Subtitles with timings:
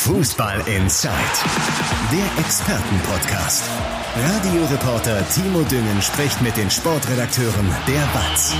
[0.00, 1.12] Fußball Inside,
[2.12, 3.68] der Expertenpodcast.
[4.16, 8.54] Radioreporter Timo Düngen spricht mit den Sportredakteuren der BATS.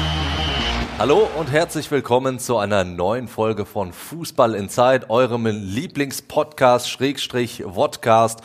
[0.98, 8.40] Hallo und herzlich willkommen zu einer neuen Folge von Fußball Inside, eurem Lieblingspodcast, Schrägstrich, Vodcast.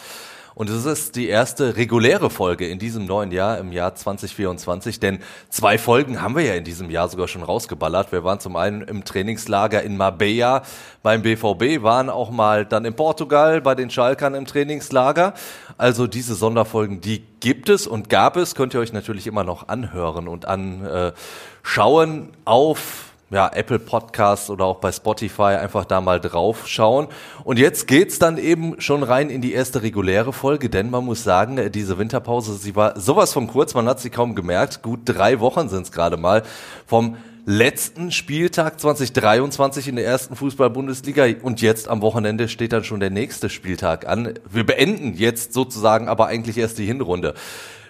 [0.56, 5.20] Und es ist die erste reguläre Folge in diesem neuen Jahr, im Jahr 2024, denn
[5.50, 8.12] zwei Folgen haben wir ja in diesem Jahr sogar schon rausgeballert.
[8.12, 10.62] Wir waren zum einen im Trainingslager in Marbella
[11.02, 15.34] beim BVB, waren auch mal dann in Portugal bei den Schalkern im Trainingslager.
[15.78, 19.68] Also diese Sonderfolgen, die gibt es und gab es, könnt ihr euch natürlich immer noch
[19.70, 26.68] anhören und anschauen auf ja, Apple Podcasts oder auch bei Spotify einfach da mal drauf
[26.68, 27.08] schauen.
[27.44, 31.24] Und jetzt geht's dann eben schon rein in die erste reguläre Folge, denn man muss
[31.24, 34.84] sagen, diese Winterpause, sie war sowas von kurz, man hat sie kaum gemerkt.
[34.84, 36.44] Gut drei Wochen sind es gerade mal
[36.86, 43.02] vom letzten Spieltag 2023 in der ersten Fußball-Bundesliga und jetzt am Wochenende steht dann schon
[43.02, 44.36] der nächste Spieltag an.
[44.50, 47.34] Wir beenden jetzt sozusagen aber eigentlich erst die Hinrunde.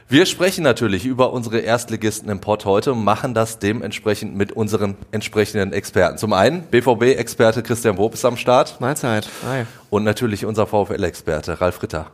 [0.09, 4.95] Wir sprechen natürlich über unsere Erstligisten im Pott heute und machen das dementsprechend mit unseren
[5.11, 6.17] entsprechenden Experten.
[6.17, 8.81] Zum einen BVB-Experte Christian Wob ist am Start.
[8.81, 9.29] Mahlzeit.
[9.47, 9.65] Hi.
[9.89, 12.07] Und natürlich unser VfL-Experte Ralf Ritter.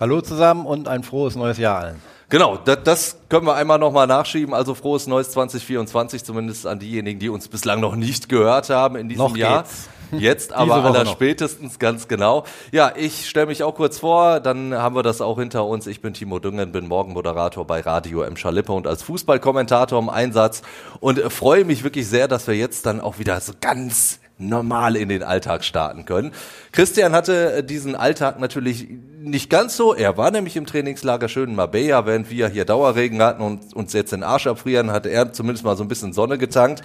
[0.00, 2.02] Hallo zusammen und ein frohes neues Jahr allen.
[2.28, 4.52] Genau, das, das können wir einmal nochmal nachschieben.
[4.52, 9.08] Also frohes neues 2024, zumindest an diejenigen, die uns bislang noch nicht gehört haben in
[9.08, 9.62] diesem noch Jahr.
[9.62, 9.88] Geht's.
[10.12, 12.44] Jetzt aber aller spätestens, ganz genau.
[12.72, 15.86] Ja, ich stelle mich auch kurz vor, dann haben wir das auch hinter uns.
[15.86, 18.36] Ich bin Timo Düngen, bin Morgenmoderator bei Radio M.
[18.36, 20.62] Schalippe und als Fußballkommentator im Einsatz
[21.00, 25.08] und freue mich wirklich sehr, dass wir jetzt dann auch wieder so ganz normal in
[25.08, 26.32] den Alltag starten können.
[26.72, 28.88] Christian hatte diesen Alltag natürlich
[29.20, 29.94] nicht ganz so.
[29.94, 33.92] Er war nämlich im Trainingslager schön in Marbella, während wir hier Dauerregen hatten und uns
[33.92, 36.82] jetzt den Arsch abfrieren, hatte er zumindest mal so ein bisschen Sonne getankt.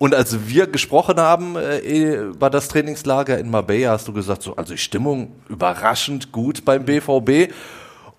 [0.00, 4.56] Und als wir gesprochen haben äh, über das Trainingslager in Marbella, hast du gesagt, so,
[4.56, 7.52] also die Stimmung überraschend gut beim BVB.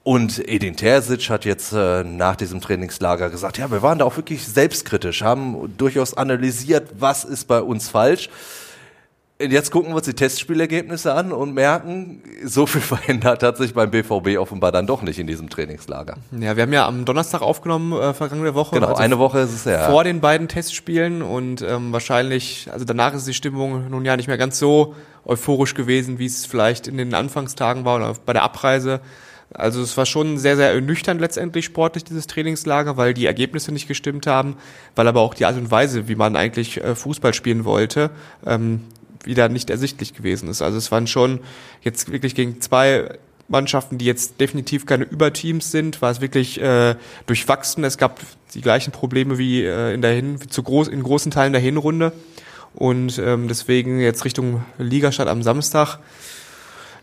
[0.04, 4.16] Und Edin Terzic hat jetzt äh, nach diesem Trainingslager gesagt, ja, wir waren da auch
[4.16, 8.30] wirklich selbstkritisch, haben durchaus analysiert, was ist bei uns falsch.
[9.50, 13.92] Jetzt gucken wir uns die Testspielergebnisse an und merken, so viel verändert hat sich beim
[13.92, 16.18] BVB offenbar dann doch nicht in diesem Trainingslager.
[16.32, 18.76] Ja, wir haben ja am Donnerstag aufgenommen, äh, vergangene Woche.
[18.76, 19.90] Genau, also eine Woche ist es ja.
[19.90, 24.28] Vor den beiden Testspielen und ähm, wahrscheinlich, also danach ist die Stimmung nun ja nicht
[24.28, 28.44] mehr ganz so euphorisch gewesen, wie es vielleicht in den Anfangstagen war oder bei der
[28.44, 29.02] Abreise.
[29.54, 33.88] Also es war schon sehr, sehr ernüchternd letztendlich sportlich, dieses Trainingslager, weil die Ergebnisse nicht
[33.88, 34.56] gestimmt haben,
[34.96, 38.12] weil aber auch die Art und Weise, wie man eigentlich äh, Fußball spielen wollte,
[38.46, 38.82] ähm,
[39.24, 40.62] wieder nicht ersichtlich gewesen ist.
[40.62, 41.40] Also es waren schon
[41.82, 43.18] jetzt wirklich gegen zwei
[43.48, 46.96] Mannschaften, die jetzt definitiv keine Überteams sind, war es wirklich äh,
[47.26, 47.84] durchwachsen.
[47.84, 48.20] Es gab
[48.54, 52.14] die gleichen Probleme wie äh, in der Hin zu groß in großen Teilen der Hinrunde
[52.74, 56.00] und ähm, deswegen jetzt Richtung Ligastart am Samstag.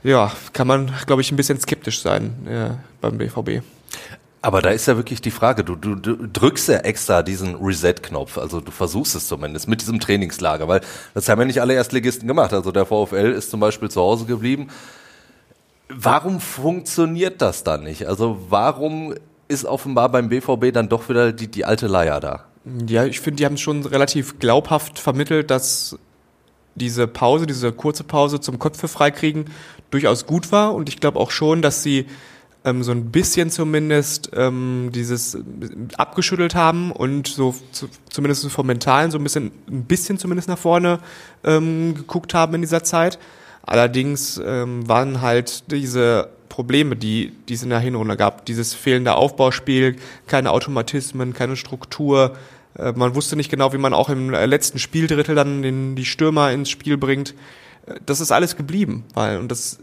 [0.04, 2.70] Ja, kann man, glaube ich, ein bisschen skeptisch sein äh,
[3.00, 3.62] beim BVB.
[4.48, 8.38] Aber da ist ja wirklich die Frage, du, du, du drückst ja extra diesen Reset-Knopf,
[8.38, 10.80] also du versuchst es zumindest mit diesem Trainingslager, weil
[11.12, 12.54] das haben ja nicht alle Erstligisten gemacht.
[12.54, 14.68] Also der VfL ist zum Beispiel zu Hause geblieben.
[15.90, 18.08] Warum funktioniert das dann nicht?
[18.08, 19.12] Also warum
[19.48, 22.46] ist offenbar beim BVB dann doch wieder die, die alte Leier da?
[22.88, 25.98] Ja, ich finde, die haben es schon relativ glaubhaft vermittelt, dass
[26.74, 29.50] diese Pause, diese kurze Pause zum Köpfe freikriegen
[29.90, 32.06] durchaus gut war und ich glaube auch schon, dass sie
[32.64, 35.40] ähm, so ein bisschen zumindest ähm, dieses äh,
[35.96, 40.58] abgeschüttelt haben und so zu, zumindest vom Mentalen so ein bisschen, ein bisschen zumindest nach
[40.58, 41.00] vorne
[41.44, 43.18] ähm, geguckt haben in dieser Zeit.
[43.62, 49.14] Allerdings ähm, waren halt diese Probleme, die, die es in der Hinrunde gab, dieses fehlende
[49.14, 49.96] Aufbauspiel,
[50.26, 52.36] keine Automatismen, keine Struktur.
[52.76, 56.50] Äh, man wusste nicht genau, wie man auch im letzten Spieldrittel dann den, die Stürmer
[56.50, 57.34] ins Spiel bringt.
[57.86, 59.78] Äh, das ist alles geblieben, weil, und das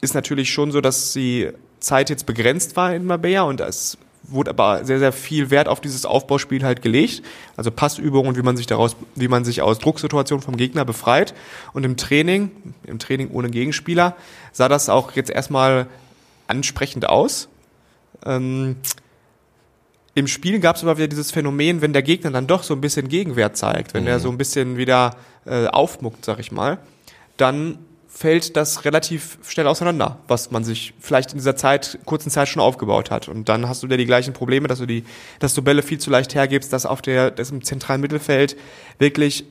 [0.00, 1.50] ist natürlich schon so, dass sie
[1.80, 3.98] Zeit jetzt begrenzt war in Marbella und es
[4.28, 7.22] wurde aber sehr, sehr viel Wert auf dieses Aufbauspiel halt gelegt.
[7.56, 11.34] Also Passübungen und wie man sich daraus, wie man sich aus Drucksituationen vom Gegner befreit.
[11.72, 12.50] Und im Training,
[12.84, 14.16] im Training ohne Gegenspieler,
[14.52, 15.86] sah das auch jetzt erstmal
[16.48, 17.48] ansprechend aus.
[18.24, 18.76] Ähm,
[20.14, 22.80] Im Spiel gab es aber wieder dieses Phänomen, wenn der Gegner dann doch so ein
[22.80, 24.08] bisschen Gegenwert zeigt, wenn mhm.
[24.08, 26.78] er so ein bisschen wieder äh, aufmuckt, sag ich mal,
[27.36, 27.78] dann
[28.16, 32.62] fällt das relativ schnell auseinander, was man sich vielleicht in dieser Zeit, kurzen Zeit schon
[32.62, 33.28] aufgebaut hat.
[33.28, 35.04] Und dann hast du wieder die gleichen Probleme, dass du die,
[35.38, 38.56] dass du Bälle viel zu leicht hergibst, dass auf der, dass im zentralen Mittelfeld
[38.98, 39.44] wirklich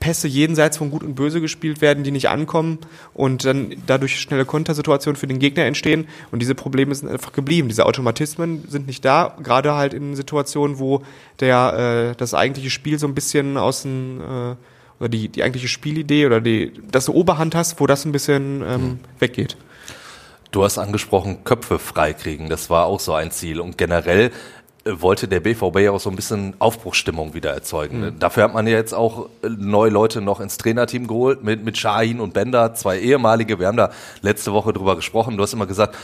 [0.00, 2.80] Pässe jenseits von Gut und Böse gespielt werden, die nicht ankommen
[3.14, 6.08] und dann dadurch schnelle Kontersituationen für den Gegner entstehen.
[6.32, 7.68] Und diese Probleme sind einfach geblieben.
[7.68, 11.02] Diese Automatismen sind nicht da, gerade halt in Situationen, wo
[11.38, 14.56] der, äh, das eigentliche Spiel so ein bisschen aus dem, äh,
[15.02, 18.62] oder die, die eigentliche Spielidee oder die, dass du Oberhand hast, wo das ein bisschen
[18.62, 19.00] ähm, mhm.
[19.18, 19.56] weggeht.
[20.52, 22.48] Du hast angesprochen, Köpfe freikriegen.
[22.48, 23.58] Das war auch so ein Ziel.
[23.58, 24.30] Und generell
[24.84, 28.00] äh, wollte der BVB ja auch so ein bisschen Aufbruchsstimmung wieder erzeugen.
[28.00, 28.18] Mhm.
[28.20, 31.76] Dafür hat man ja jetzt auch äh, neue Leute noch ins Trainerteam geholt mit, mit
[31.78, 33.58] Shahin und Bender, zwei ehemalige.
[33.58, 33.90] Wir haben da
[34.20, 35.36] letzte Woche drüber gesprochen.
[35.36, 35.96] Du hast immer gesagt,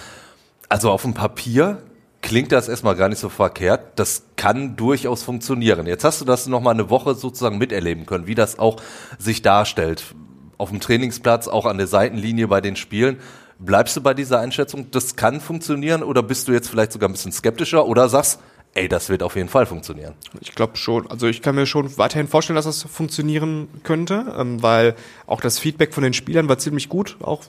[0.68, 1.78] also auf dem Papier
[2.22, 3.98] klingt das erstmal gar nicht so verkehrt.
[3.98, 5.86] Das kann durchaus funktionieren.
[5.86, 8.76] Jetzt hast du das nochmal eine Woche sozusagen miterleben können, wie das auch
[9.18, 10.14] sich darstellt.
[10.56, 13.18] Auf dem Trainingsplatz, auch an der Seitenlinie bei den Spielen.
[13.60, 17.12] Bleibst du bei dieser Einschätzung, das kann funktionieren oder bist du jetzt vielleicht sogar ein
[17.12, 18.40] bisschen skeptischer oder sagst,
[18.74, 20.14] ey, das wird auf jeden Fall funktionieren.
[20.40, 21.10] Ich glaube schon.
[21.10, 24.94] Also ich kann mir schon weiterhin vorstellen, dass das funktionieren könnte, ähm, weil
[25.26, 27.42] auch das Feedback von den Spielern war ziemlich gut, auch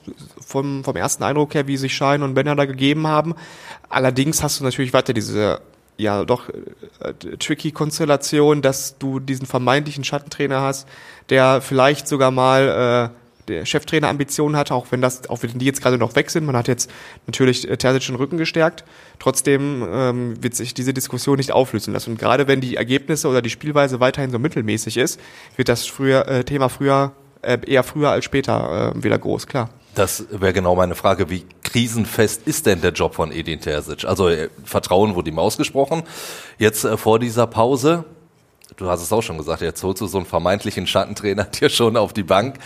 [0.45, 3.35] vom, vom ersten Eindruck her, wie sich Schein und Benner da gegeben haben.
[3.89, 5.61] Allerdings hast du natürlich weiter diese
[5.97, 10.87] ja doch äh, tricky Konstellation, dass du diesen vermeintlichen Schattentrainer hast,
[11.29, 15.65] der vielleicht sogar mal äh, der Cheftrainer Ambitionen hatte, auch wenn das, auch wenn die
[15.65, 16.45] jetzt gerade noch weg sind.
[16.45, 16.89] Man hat jetzt
[17.27, 18.85] natürlich äh, Terzic den Rücken gestärkt.
[19.19, 22.11] Trotzdem ähm, wird sich diese Diskussion nicht auflösen lassen.
[22.11, 25.19] Und gerade wenn die Ergebnisse oder die Spielweise weiterhin so mittelmäßig ist,
[25.55, 29.69] wird das früher, äh, Thema früher äh, eher früher als später äh, wieder groß, klar.
[29.95, 31.29] Das wäre genau meine Frage.
[31.29, 34.05] Wie krisenfest ist denn der Job von Edin Terzic?
[34.05, 36.03] Also äh, Vertrauen wurde ihm ausgesprochen.
[36.57, 38.05] Jetzt äh, vor dieser Pause,
[38.77, 41.97] du hast es auch schon gesagt, jetzt holst du so einen vermeintlichen Schattentrainer dir schon
[41.97, 42.59] auf die Bank.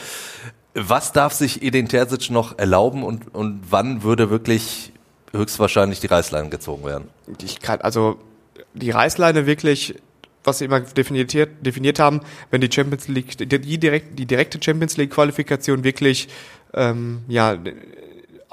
[0.75, 4.91] Was darf sich Edin Terzic noch erlauben und, und wann würde wirklich
[5.31, 7.09] höchstwahrscheinlich die Reißleine gezogen werden?
[7.43, 8.19] Ich kann, also
[8.73, 9.95] die Reißleine wirklich,
[10.43, 14.97] was sie immer definiert, definiert haben, wenn die Champions League, die, direkt, die direkte Champions
[14.97, 16.27] League Qualifikation wirklich
[16.73, 17.57] ähm, ja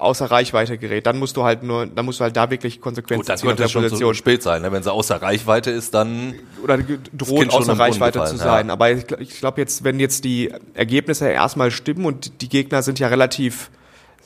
[0.01, 3.21] außer Reichweite gerät, dann musst du halt nur, dann musst du halt da wirklich Konsequenzen
[3.21, 4.73] Gut, dann könnte es schon so spät sein, ne?
[4.73, 6.79] wenn sie außer Reichweite ist, dann oder
[7.13, 8.69] droht außer Reichweite zu sein.
[8.69, 8.73] Ja.
[8.73, 12.99] Aber ich, ich glaube jetzt, wenn jetzt die Ergebnisse erstmal stimmen und die Gegner sind
[12.99, 13.71] ja relativ,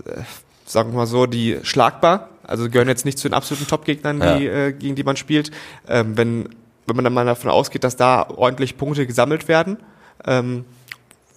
[0.04, 0.20] äh,
[0.64, 4.38] sagen wir mal so, die schlagbar, also gehören jetzt nicht zu den absoluten Top-Gegnern, ja.
[4.38, 5.50] die, äh, gegen die man spielt.
[5.88, 6.48] Ähm, wenn
[6.86, 9.78] wenn man dann mal davon ausgeht, dass da ordentlich Punkte gesammelt werden,
[10.26, 10.64] ähm,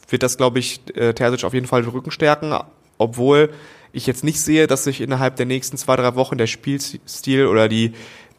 [0.10, 2.54] wird das, glaube ich, äh, Terzic auf jeden Fall den Rücken stärken,
[2.98, 3.50] obwohl
[3.98, 7.68] ich jetzt nicht sehe, dass sich innerhalb der nächsten zwei, drei Wochen der Spielstil oder
[7.68, 7.94] die,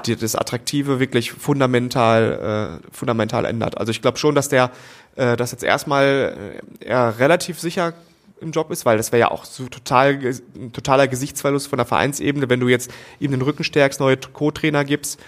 [0.06, 3.76] die das Attraktive wirklich fundamental, äh, fundamental ändert.
[3.76, 4.70] Also ich glaube schon, dass der
[5.16, 7.94] äh, das jetzt erstmal äh, eher relativ sicher
[8.40, 10.20] im Job ist, weil das wäre ja auch so total
[10.54, 14.84] ein totaler Gesichtsverlust von der Vereinsebene, wenn du jetzt ihm den Rücken stärkst, neue Co-Trainer
[14.84, 15.20] gibst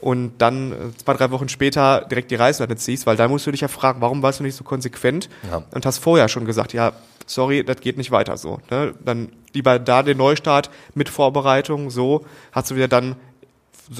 [0.00, 3.50] und dann äh, zwei, drei Wochen später direkt die Reißleine ziehst, weil da musst du
[3.50, 5.62] dich ja fragen, warum warst du nicht so konsequent ja.
[5.72, 6.92] und hast vorher schon gesagt, ja,
[7.26, 8.60] sorry, das geht nicht weiter so.
[8.70, 8.94] Ne?
[9.04, 13.16] Dann lieber da den Neustart mit Vorbereitung, so hast du wieder dann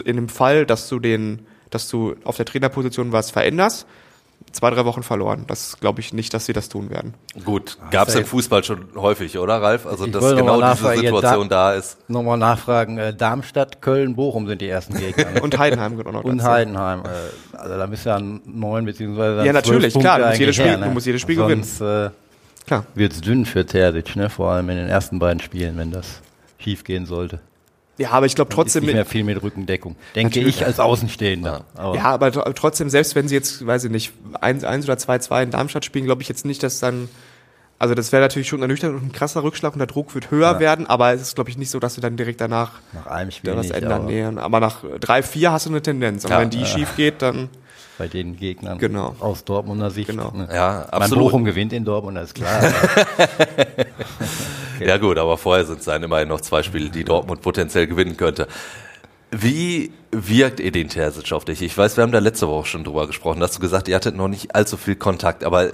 [0.05, 3.87] in dem Fall, dass du den, dass du auf der Trainerposition was veränderst,
[4.59, 5.45] zwei, drei Wochen verloren.
[5.47, 7.15] Das glaube ich nicht, dass sie das tun werden.
[7.45, 9.87] Gut, gab es im Fußball schon häufig, oder Ralf?
[9.87, 11.97] Also dass genau diese Situation da, da ist.
[12.11, 15.31] Nochmal nachfragen, äh, Darmstadt, Köln, Bochum sind die ersten Gegner.
[15.31, 15.41] Ne?
[15.43, 17.05] Und Heidenheim genau noch Und Heidenheim.
[17.05, 20.79] Äh, also da du ja neun beziehungsweise Ja, natürlich, klar, du musst jedes Spiel, her,
[20.79, 20.87] ne?
[20.87, 22.07] du musst jedes Spiel Sonst, gewinnen.
[22.07, 22.11] Äh,
[22.67, 22.85] Klar.
[22.95, 24.29] Wird es dünn für Terzic, ne?
[24.29, 26.21] vor allem in den ersten beiden Spielen, wenn das
[26.59, 27.41] schief gehen sollte.
[27.99, 28.85] Ja, aber ich glaube trotzdem.
[28.85, 29.97] Ist nicht mehr viel mit Rückendeckung.
[30.15, 31.65] Denke ich als Außenstehender.
[31.75, 35.19] Aber ja, aber trotzdem, selbst wenn sie jetzt, weiß ich nicht, 1, 1 oder 2,
[35.19, 37.09] 2 in Darmstadt spielen, glaube ich jetzt nicht, dass dann,
[37.81, 40.53] also das wäre natürlich schon ernüchternd und ein krasser Rückschlag und der Druck wird höher
[40.53, 40.61] ja.
[40.61, 43.33] werden, aber es ist, glaube ich, nicht so, dass du dann direkt danach nach einem
[43.33, 44.03] Spiel was ändern.
[44.03, 46.25] Aber, nee, aber nach 3, 4 hast du eine Tendenz.
[46.25, 46.67] Und ja, wenn die ja.
[46.67, 47.49] schief geht, dann
[47.99, 49.17] bei den Gegnern genau.
[49.19, 50.09] aus Dortmunder Sicht.
[50.09, 50.31] Genau.
[50.31, 50.49] Ne?
[50.53, 51.25] Ja, absolut.
[51.25, 52.63] Bochum gewinnt in Dortmund, das ist klar.
[54.81, 58.17] Ja gut, aber vorher sind es dann immerhin noch zwei Spiele, die Dortmund potenziell gewinnen
[58.17, 58.47] könnte.
[59.31, 61.61] Wie wirkt Edin Terzic auf dich?
[61.61, 63.41] Ich weiß, wir haben da letzte Woche schon drüber gesprochen.
[63.41, 65.71] Da hast du gesagt, ihr hattet noch nicht allzu viel Kontakt, aber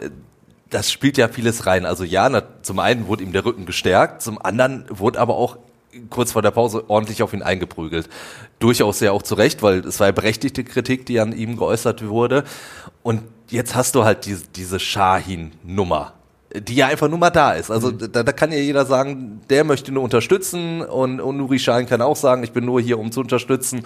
[0.70, 1.86] das spielt ja vieles rein.
[1.86, 5.56] Also ja, na, zum einen wurde ihm der Rücken gestärkt, zum anderen wurde aber auch
[6.10, 8.08] kurz vor der Pause ordentlich auf ihn eingeprügelt.
[8.58, 12.06] Durchaus ja auch zu Recht, weil es war ja berechtigte Kritik, die an ihm geäußert
[12.06, 12.42] wurde.
[13.04, 16.14] Und jetzt hast du halt diese, diese Shahin-Nummer,
[16.54, 17.70] die ja einfach nur mal da ist.
[17.70, 18.12] Also mhm.
[18.12, 22.00] da, da kann ja jeder sagen, der möchte nur unterstützen und, und Nuri Shahin kann
[22.00, 23.84] auch sagen, ich bin nur hier, um zu unterstützen.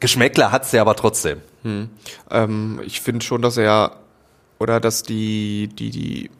[0.00, 1.40] Geschmäckler hat's ja aber trotzdem.
[1.62, 1.88] Hm.
[2.30, 3.92] Ähm, ich finde schon, dass er
[4.58, 6.30] oder dass die, die, die,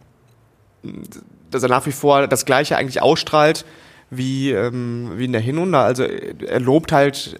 [1.50, 3.64] dass er nach wie vor das Gleiche eigentlich ausstrahlt,
[4.11, 5.78] wie, ähm, wie in der Hinrunde.
[5.78, 7.38] Also er lobt halt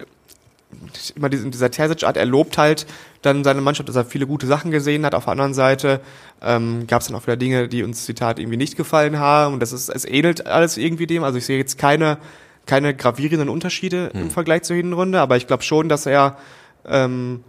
[1.15, 2.87] immer in dieser Terzic-Art, er lobt halt
[3.23, 5.15] dann seine Mannschaft, dass er viele gute Sachen gesehen hat.
[5.15, 6.01] Auf der anderen Seite
[6.45, 9.55] ähm, gab es dann auch wieder Dinge, die uns Zitat irgendwie nicht gefallen haben.
[9.55, 11.25] Und das ist, es ähnelt alles irgendwie dem.
[11.25, 12.19] Also ich sehe jetzt keine,
[12.67, 14.23] keine gravierenden Unterschiede hm.
[14.23, 16.39] im Vergleich zur Hinrunde, aber ich glaube schon, dass er,
[16.87, 17.43] ähm,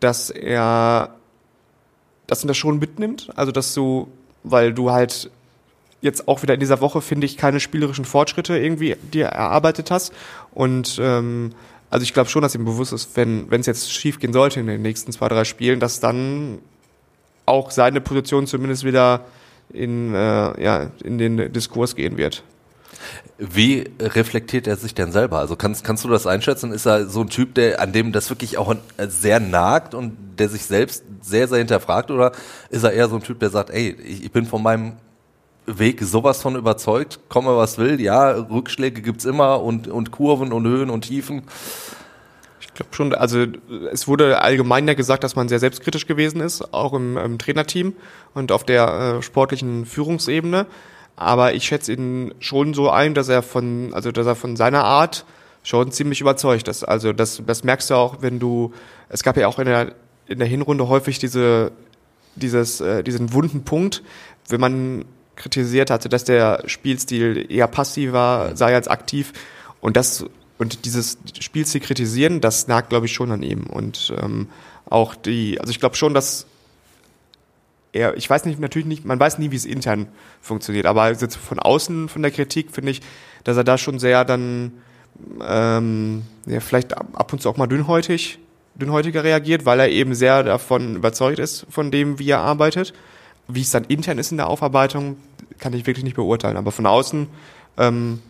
[0.00, 1.16] dass er
[2.26, 3.30] dass man das schon mitnimmt.
[3.36, 4.08] Also, dass du,
[4.42, 5.30] weil du halt
[6.00, 10.12] jetzt auch wieder in dieser Woche, finde ich, keine spielerischen Fortschritte irgendwie dir erarbeitet hast.
[10.52, 11.52] Und ähm,
[11.90, 14.60] also ich glaube schon, dass ihm bewusst ist, wenn wenn es jetzt schief gehen sollte
[14.60, 16.58] in den nächsten zwei, drei Spielen, dass dann
[17.46, 19.24] auch seine Position zumindest wieder
[19.72, 22.42] in, äh, ja, in den Diskurs gehen wird.
[23.38, 25.38] Wie reflektiert er sich denn selber?
[25.38, 26.72] Also kannst, kannst du das einschätzen?
[26.72, 30.48] Ist er so ein Typ, der, an dem das wirklich auch sehr nagt und der
[30.48, 32.10] sich selbst sehr, sehr hinterfragt?
[32.10, 32.32] Oder
[32.70, 34.94] ist er eher so ein Typ, der sagt, ey, ich bin von meinem
[35.66, 40.64] Weg sowas von überzeugt, komme was will, ja, Rückschläge gibt's immer und, und Kurven und
[40.64, 41.42] Höhen und Tiefen.
[42.76, 43.46] Glaube schon, also
[43.90, 47.94] es wurde allgemein ja gesagt, dass man sehr selbstkritisch gewesen ist, auch im, im Trainerteam
[48.34, 50.66] und auf der äh, sportlichen Führungsebene.
[51.16, 54.84] Aber ich schätze ihn schon so ein, dass er von, also dass er von seiner
[54.84, 55.24] Art
[55.62, 56.84] schon ziemlich überzeugt ist.
[56.84, 58.74] Also das, das merkst du auch, wenn du,
[59.08, 59.92] es gab ja auch in der,
[60.26, 61.72] in der Hinrunde häufig diese,
[62.34, 64.02] dieses, äh, diesen wunden Punkt,
[64.50, 69.32] wenn man kritisiert hatte, dass der Spielstil eher passiv war, sei als aktiv.
[69.80, 70.26] Und das
[70.58, 73.64] und dieses Spielstil kritisieren, das nagt, glaube ich, schon an ihm.
[73.66, 74.48] Und ähm,
[74.88, 76.46] auch die, also ich glaube schon, dass
[77.92, 80.06] er, ich weiß nicht, natürlich nicht, man weiß nie, wie es intern
[80.40, 83.00] funktioniert, aber jetzt von außen, von der Kritik, finde ich,
[83.44, 84.72] dass er da schon sehr dann,
[85.46, 88.38] ähm, ja, vielleicht ab und zu auch mal dünnhäutig,
[88.74, 92.92] dünnhäutiger reagiert, weil er eben sehr davon überzeugt ist, von dem, wie er arbeitet.
[93.48, 95.16] Wie es dann intern ist in der Aufarbeitung,
[95.58, 96.56] kann ich wirklich nicht beurteilen.
[96.56, 97.28] Aber von außen
[97.78, 98.20] ähm,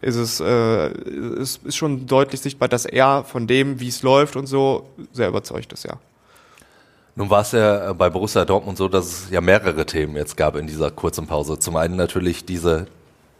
[0.00, 4.36] ist es äh, ist, ist schon deutlich sichtbar, dass er von dem, wie es läuft
[4.36, 5.94] und so, sehr überzeugt ist, ja.
[7.16, 10.56] Nun war es ja bei Borussia Dortmund so, dass es ja mehrere Themen jetzt gab
[10.56, 11.58] in dieser kurzen Pause.
[11.58, 12.86] Zum einen natürlich diese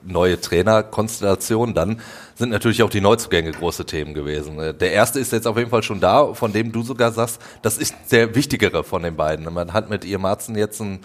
[0.02, 2.00] neue Trainerkonstellation, dann
[2.35, 4.57] sind natürlich auch die Neuzugänge große Themen gewesen.
[4.57, 7.78] Der erste ist jetzt auf jeden Fall schon da, von dem du sogar sagst, das
[7.78, 9.52] ist der wichtigere von den beiden.
[9.52, 11.00] Man hat mit ihr Marzen jetzt einen,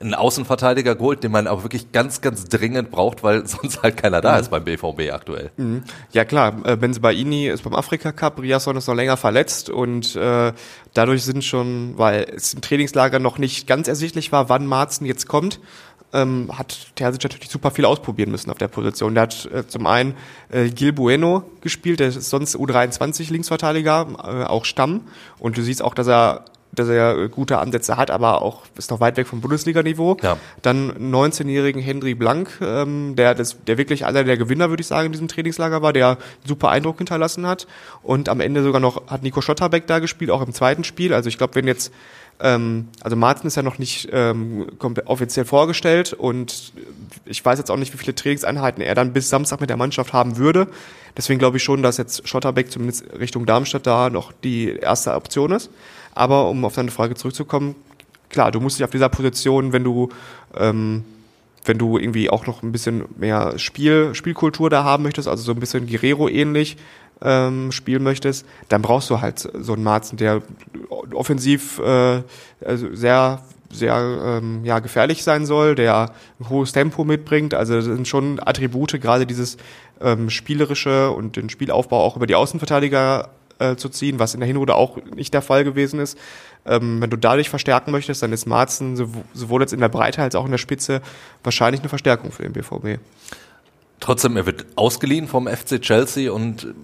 [0.00, 4.20] einen Außenverteidiger geholt, den man auch wirklich ganz, ganz dringend braucht, weil sonst halt keiner
[4.20, 4.40] da mhm.
[4.40, 5.50] ist beim BVB aktuell.
[5.56, 5.84] Mhm.
[6.12, 10.52] Ja klar, äh, Benzibaini ist beim Afrika Cup, Riasson ist noch länger verletzt und äh,
[10.94, 15.28] dadurch sind schon, weil es im Trainingslager noch nicht ganz ersichtlich war, wann Marzen jetzt
[15.28, 15.60] kommt,
[16.12, 19.14] ähm, hat Terzic natürlich super viel ausprobieren müssen auf der Position.
[19.14, 20.14] Der hat äh, zum einen
[20.50, 25.02] äh, Gil Bueno gespielt, der ist sonst U23 Linksverteidiger, äh, auch Stamm.
[25.38, 26.44] Und du siehst auch, dass er
[26.78, 30.16] dass er gute Ansätze hat, aber auch ist noch weit weg vom Bundesliga-Niveau.
[30.22, 30.36] Ja.
[30.62, 35.06] Dann 19-jährigen Henry Blank, ähm, der das, der wirklich einer der Gewinner, würde ich sagen,
[35.06, 37.66] in diesem Trainingslager war, der super Eindruck hinterlassen hat.
[38.02, 41.12] Und am Ende sogar noch hat Nico Schotterbeck da gespielt, auch im zweiten Spiel.
[41.12, 41.92] Also ich glaube, wenn jetzt
[42.40, 44.66] ähm, also Martin ist ja noch nicht ähm,
[45.06, 46.72] offiziell vorgestellt und
[47.24, 50.12] ich weiß jetzt auch nicht, wie viele Trainingseinheiten er dann bis Samstag mit der Mannschaft
[50.12, 50.68] haben würde.
[51.16, 55.52] Deswegen glaube ich schon, dass jetzt Schotterbeck zumindest Richtung Darmstadt da noch die erste Option
[55.52, 55.70] ist.
[56.16, 57.76] Aber um auf deine Frage zurückzukommen,
[58.28, 60.08] klar, du musst dich auf dieser Position, wenn du
[60.56, 61.04] ähm,
[61.64, 65.52] wenn du irgendwie auch noch ein bisschen mehr Spiel, Spielkultur da haben möchtest, also so
[65.52, 66.76] ein bisschen Guerrero ähnlich,
[67.22, 70.42] ähm, spielen möchtest, dann brauchst du halt so einen Marzen, der
[71.12, 72.22] offensiv äh,
[72.64, 73.42] also sehr
[73.72, 77.52] sehr ähm, ja, gefährlich sein soll, der ein hohes Tempo mitbringt.
[77.52, 79.56] Also das sind schon Attribute, gerade dieses
[80.00, 84.46] ähm, spielerische und den Spielaufbau auch über die Außenverteidiger äh, zu ziehen, was in der
[84.46, 86.18] Hinrunde auch nicht der Fall gewesen ist.
[86.64, 88.96] Ähm, wenn du dadurch verstärken möchtest, dann ist Marzen
[89.32, 91.00] sowohl jetzt in der Breite als auch in der Spitze
[91.42, 93.00] wahrscheinlich eine Verstärkung für den BVB.
[94.00, 96.74] Trotzdem, er wird ausgeliehen vom FC Chelsea und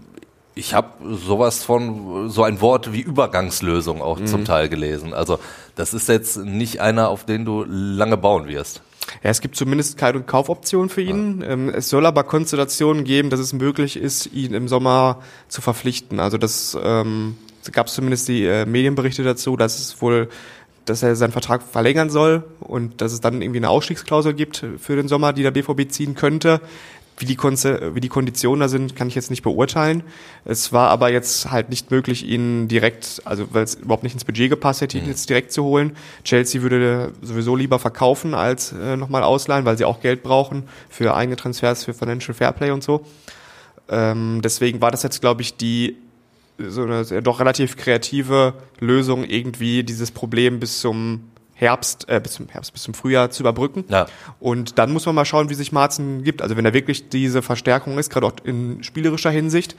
[0.55, 4.27] ich habe sowas von, so ein Wort wie Übergangslösung auch mhm.
[4.27, 5.15] zum Teil gelesen.
[5.15, 5.39] Also
[5.77, 8.83] das ist jetzt nicht einer, auf den du lange bauen wirst.
[9.23, 11.41] Ja, es gibt zumindest keine Kaufoption für ihn.
[11.41, 11.49] Ja.
[11.49, 16.21] Ähm, es soll aber Konstellationen geben, dass es möglich ist, ihn im Sommer zu verpflichten.
[16.21, 17.37] Also das ähm,
[17.73, 20.29] gab es zumindest die äh, Medienberichte dazu, dass es wohl
[20.85, 24.97] dass er seinen Vertrag verlängern soll und dass es dann irgendwie eine Ausstiegsklausel gibt für
[24.97, 26.61] den Sommer, die der BVB ziehen könnte.
[27.19, 30.03] Wie die, Konze wie die Konditionen da sind, kann ich jetzt nicht beurteilen.
[30.45, 34.25] Es war aber jetzt halt nicht möglich, ihn direkt, also weil es überhaupt nicht ins
[34.25, 35.11] Budget gepasst hätte, ihn mhm.
[35.11, 35.97] jetzt direkt zu holen.
[36.25, 41.15] Chelsea würde sowieso lieber verkaufen als äh, nochmal ausleihen, weil sie auch Geld brauchen für
[41.15, 43.05] eigene Transfers, für Financial Fairplay und so.
[43.89, 45.97] Ähm, deswegen war das jetzt, glaube ich, die
[46.59, 51.25] so eine doch relativ kreative Lösung, irgendwie dieses Problem bis zum
[51.63, 53.85] Herbst, äh, bis zum Herbst, bis zum Frühjahr zu überbrücken.
[53.89, 54.07] Ja.
[54.41, 56.43] Und dann muss man mal schauen, wie sich Marzen gibt.
[56.43, 59.77] Also wenn er wirklich diese Verstärkung ist, gerade auch in spielerischer Hinsicht,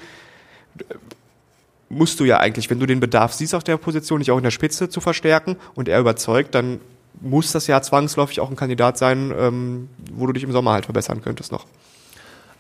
[1.90, 4.44] musst du ja eigentlich, wenn du den Bedarf siehst auf der Position, nicht auch in
[4.44, 6.80] der Spitze zu verstärken und er überzeugt, dann
[7.22, 10.86] muss das ja zwangsläufig auch ein Kandidat sein, ähm, wo du dich im Sommer halt
[10.86, 11.66] verbessern könntest noch.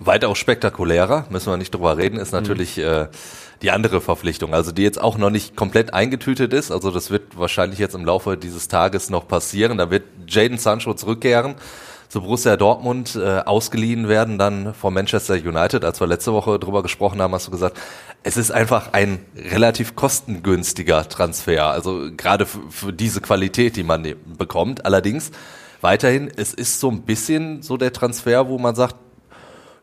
[0.05, 2.83] Weitaus spektakulärer, müssen wir nicht drüber reden, ist natürlich mhm.
[2.83, 3.07] äh,
[3.61, 6.71] die andere Verpflichtung, also die jetzt auch noch nicht komplett eingetütet ist.
[6.71, 9.77] Also das wird wahrscheinlich jetzt im Laufe dieses Tages noch passieren.
[9.77, 11.55] Da wird Jaden Sancho zurückkehren
[12.13, 15.83] zu Borussia Dortmund äh, ausgeliehen werden, dann von Manchester United.
[15.83, 17.79] Als wir letzte Woche drüber gesprochen haben, hast du gesagt,
[18.21, 21.65] es ist einfach ein relativ kostengünstiger Transfer.
[21.65, 24.85] Also gerade für diese Qualität, die man ne-, bekommt.
[24.85, 25.31] Allerdings
[25.81, 28.95] weiterhin, es ist so ein bisschen so der Transfer, wo man sagt,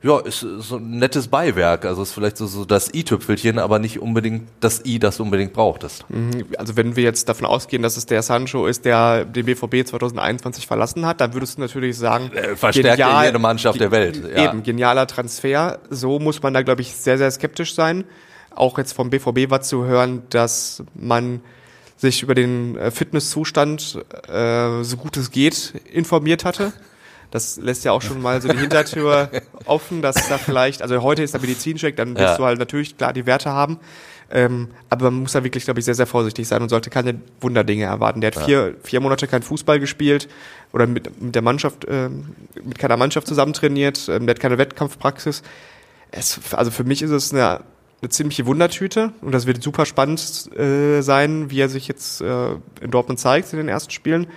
[0.03, 1.85] ja, ist so ein nettes Beiwerk.
[1.85, 5.53] Also ist vielleicht so, so das i-Tüpfelchen, aber nicht unbedingt das i, das du unbedingt
[5.53, 6.09] brauchtest.
[6.09, 6.47] Mhm.
[6.57, 10.67] Also wenn wir jetzt davon ausgehen, dass es der Sancho ist, der den BVB 2021
[10.67, 14.23] verlassen hat, dann würdest du natürlich sagen, äh, verstärkt genial, jede Mannschaft der Welt.
[14.35, 14.51] Ja.
[14.51, 15.79] Eben, genialer Transfer.
[15.91, 18.05] So muss man da, glaube ich, sehr, sehr skeptisch sein.
[18.55, 21.41] Auch jetzt vom BVB war zu hören, dass man
[21.99, 26.73] sich über den äh, Fitnesszustand äh, so gut es geht informiert hatte.
[27.31, 29.31] Das lässt ja auch schon mal so die Hintertür
[29.67, 32.37] offen, dass da vielleicht, also heute ist der Medizincheck, dann wirst ja.
[32.37, 33.79] du halt natürlich klar die Werte haben.
[34.33, 37.21] Ähm, aber man muss da wirklich, glaube ich, sehr, sehr vorsichtig sein und sollte keine
[37.41, 38.21] Wunderdinge erwarten.
[38.21, 38.45] Der hat ja.
[38.45, 40.29] vier, vier Monate kein Fußball gespielt
[40.73, 42.09] oder mit, mit der Mannschaft, äh,
[42.63, 45.43] mit keiner Mannschaft zusammen trainiert, ähm, der hat keine Wettkampfpraxis.
[46.13, 47.61] Es, also für mich ist es eine,
[48.03, 52.53] eine ziemliche Wundertüte und das wird super spannend äh, sein, wie er sich jetzt äh,
[52.81, 54.29] in Dortmund zeigt in den ersten Spielen.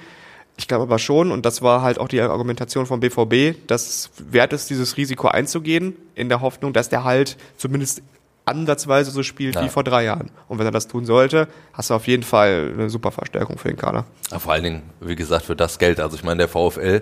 [0.56, 4.12] Ich glaube aber schon, und das war halt auch die Argumentation vom BVB, dass es
[4.18, 8.04] wert ist, dieses Risiko einzugehen, in der Hoffnung, dass der halt zumindest
[8.46, 9.64] ansatzweise so spielt ja.
[9.64, 10.30] wie vor drei Jahren.
[10.48, 13.70] Und wenn er das tun sollte, hast du auf jeden Fall eine super Verstärkung für
[13.70, 14.06] den Kader.
[14.32, 16.00] Ja, vor allen Dingen, wie gesagt, für das Geld.
[16.00, 17.02] Also ich meine, der VfL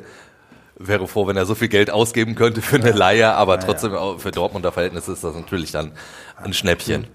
[0.78, 4.32] wäre froh, wenn er so viel Geld ausgeben könnte für eine Leihe, aber trotzdem für
[4.32, 5.92] Dortmunder Verhältnisse ist das natürlich dann
[6.38, 7.08] ein Schnäppchen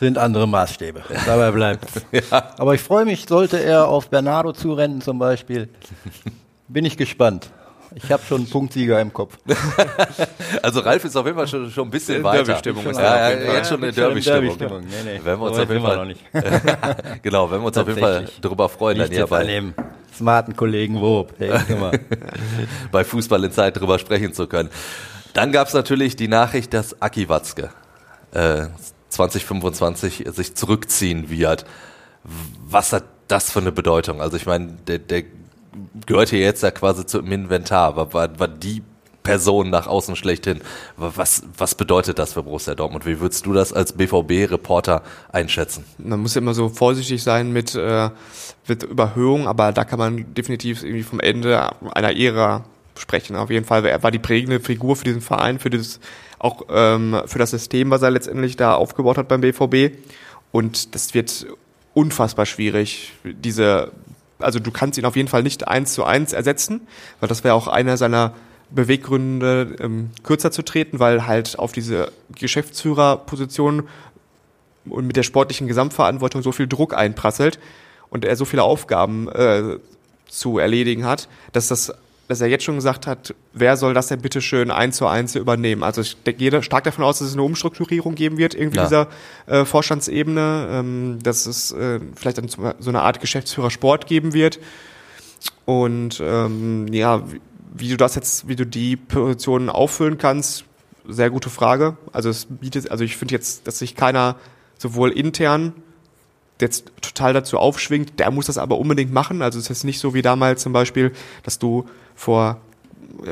[0.00, 1.02] sind andere Maßstäbe.
[1.26, 2.52] Dabei bleibt ja.
[2.58, 5.68] Aber ich freue mich, sollte er auf Bernardo zurennen zum Beispiel,
[6.68, 7.50] bin ich gespannt.
[7.94, 9.36] Ich habe schon einen Punktsieger im Kopf.
[10.62, 12.44] also Ralf ist auf jeden Fall schon, schon ein bisschen in weiter.
[12.44, 14.56] Derby-Stimmung ist ja, ja, jetzt schon eine Derby-Stimmung.
[14.56, 15.20] Derby nee, nee.
[15.24, 16.20] Wenn wir uns so auf jeden Fall noch nicht.
[17.22, 19.74] genau, wenn wir uns auf jeden Fall darüber freuen, dann hier bei dem
[20.14, 21.34] smarten Kollegen Wob.
[22.92, 24.70] Bei Fußball in Zeit drüber sprechen zu können.
[25.32, 27.70] Dann gab es natürlich die Nachricht, dass Aki Watzke
[28.32, 28.66] äh,
[29.28, 31.64] 2025 sich zurückziehen wird.
[32.66, 34.20] Was hat das für eine Bedeutung?
[34.20, 35.24] Also ich meine, der, der
[36.06, 38.82] gehört hier jetzt ja quasi zum Inventar, war, war, war die
[39.22, 40.60] Person nach außen schlechthin.
[40.96, 43.06] Was, was bedeutet das für Borussia Dortmund?
[43.06, 45.84] Wie würdest du das als BVB-Reporter einschätzen?
[45.98, 48.10] Man muss ja immer so vorsichtig sein mit, äh,
[48.66, 52.64] mit Überhöhung, aber da kann man definitiv irgendwie vom Ende einer Ära
[52.96, 53.36] sprechen.
[53.36, 56.00] Auf jeden Fall, er war die prägende Figur für diesen Verein, für dieses
[56.38, 59.96] auch ähm, für das System, was er letztendlich da aufgebaut hat beim BVB.
[60.52, 61.46] Und das wird
[61.94, 63.92] unfassbar schwierig, diese,
[64.38, 66.86] also du kannst ihn auf jeden Fall nicht eins zu eins ersetzen,
[67.20, 68.32] weil das wäre auch einer seiner
[68.70, 73.88] Beweggründe, ähm, kürzer zu treten, weil halt auf diese Geschäftsführerposition
[74.86, 77.58] und mit der sportlichen Gesamtverantwortung so viel Druck einprasselt
[78.08, 79.78] und er so viele Aufgaben äh,
[80.28, 81.92] zu erledigen hat, dass das
[82.30, 85.34] dass er jetzt schon gesagt hat, wer soll das denn bitte schön eins zu eins
[85.34, 85.82] übernehmen?
[85.82, 88.84] Also ich gehe stark davon aus, dass es eine Umstrukturierung geben wird, irgendwie ja.
[88.84, 89.08] dieser
[89.46, 94.60] äh, Vorstandsebene, ähm, dass es äh, vielleicht dann so eine Art Geschäftsführer Sport geben wird.
[95.64, 97.40] Und ähm, ja, wie,
[97.74, 100.64] wie du das jetzt, wie du die Positionen auffüllen kannst,
[101.08, 101.96] sehr gute Frage.
[102.12, 104.36] Also es bietet, also ich finde jetzt, dass sich keiner
[104.78, 105.72] sowohl intern
[106.60, 109.42] jetzt total dazu aufschwingt, der muss das aber unbedingt machen.
[109.42, 112.60] Also es ist jetzt nicht so wie damals zum Beispiel, dass du vor,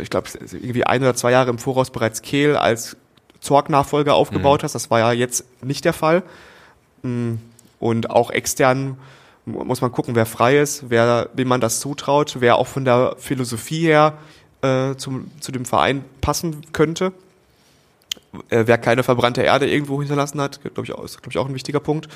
[0.01, 2.97] ich glaube, irgendwie ein oder zwei Jahre im Voraus bereits Kehl als
[3.41, 4.65] Zorg-Nachfolger aufgebaut mhm.
[4.65, 4.75] hast.
[4.75, 6.23] Das war ja jetzt nicht der Fall.
[7.03, 7.35] Mm,
[7.79, 8.99] und auch extern
[9.47, 13.15] muss man gucken, wer frei ist, wer, wem man das zutraut, wer auch von der
[13.19, 14.15] Philosophie her
[14.63, 17.13] äh, zum, zu dem Verein passen könnte.
[18.51, 21.55] Äh, wer keine verbrannte Erde irgendwo hinterlassen hat, glaube ich, ist glaube ich auch ein
[21.55, 22.09] wichtiger Punkt.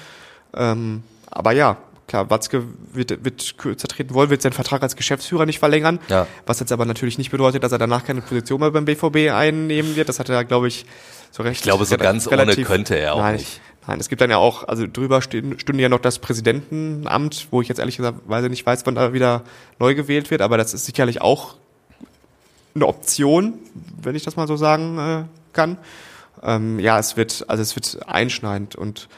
[0.55, 5.47] Ähm, aber ja, klar, Watzke wird, wird kürzer treten wollen, wird seinen Vertrag als Geschäftsführer
[5.47, 5.99] nicht verlängern.
[6.09, 6.27] Ja.
[6.47, 9.97] Was jetzt aber natürlich nicht bedeutet, dass er danach keine Position mehr beim BVB einnehmen
[9.97, 10.09] wird.
[10.09, 10.85] Das hat er, glaube ich,
[11.31, 11.57] so recht.
[11.57, 13.61] Ich glaube, so ganz relativ, ohne könnte er auch nein, nicht.
[13.87, 17.69] Nein, es gibt dann ja auch, also drüber stünde ja noch das Präsidentenamt, wo ich
[17.69, 19.43] jetzt ehrlich gesagt nicht weiß, wann da wieder
[19.81, 21.57] neu gewählt wird, aber das ist sicherlich auch
[22.75, 23.55] eine Option,
[24.01, 25.79] wenn ich das mal so sagen äh, kann.
[26.43, 29.09] Ähm, ja, es wird, also es wird einschneidend und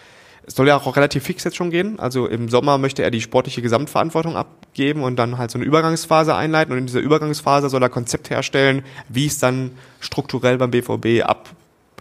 [0.47, 1.99] es soll ja auch relativ fix jetzt schon gehen.
[1.99, 6.35] Also im Sommer möchte er die sportliche Gesamtverantwortung abgeben und dann halt so eine Übergangsphase
[6.35, 6.73] einleiten.
[6.73, 11.49] Und in dieser Übergangsphase soll er Konzept herstellen, wie es dann strukturell beim BVB ab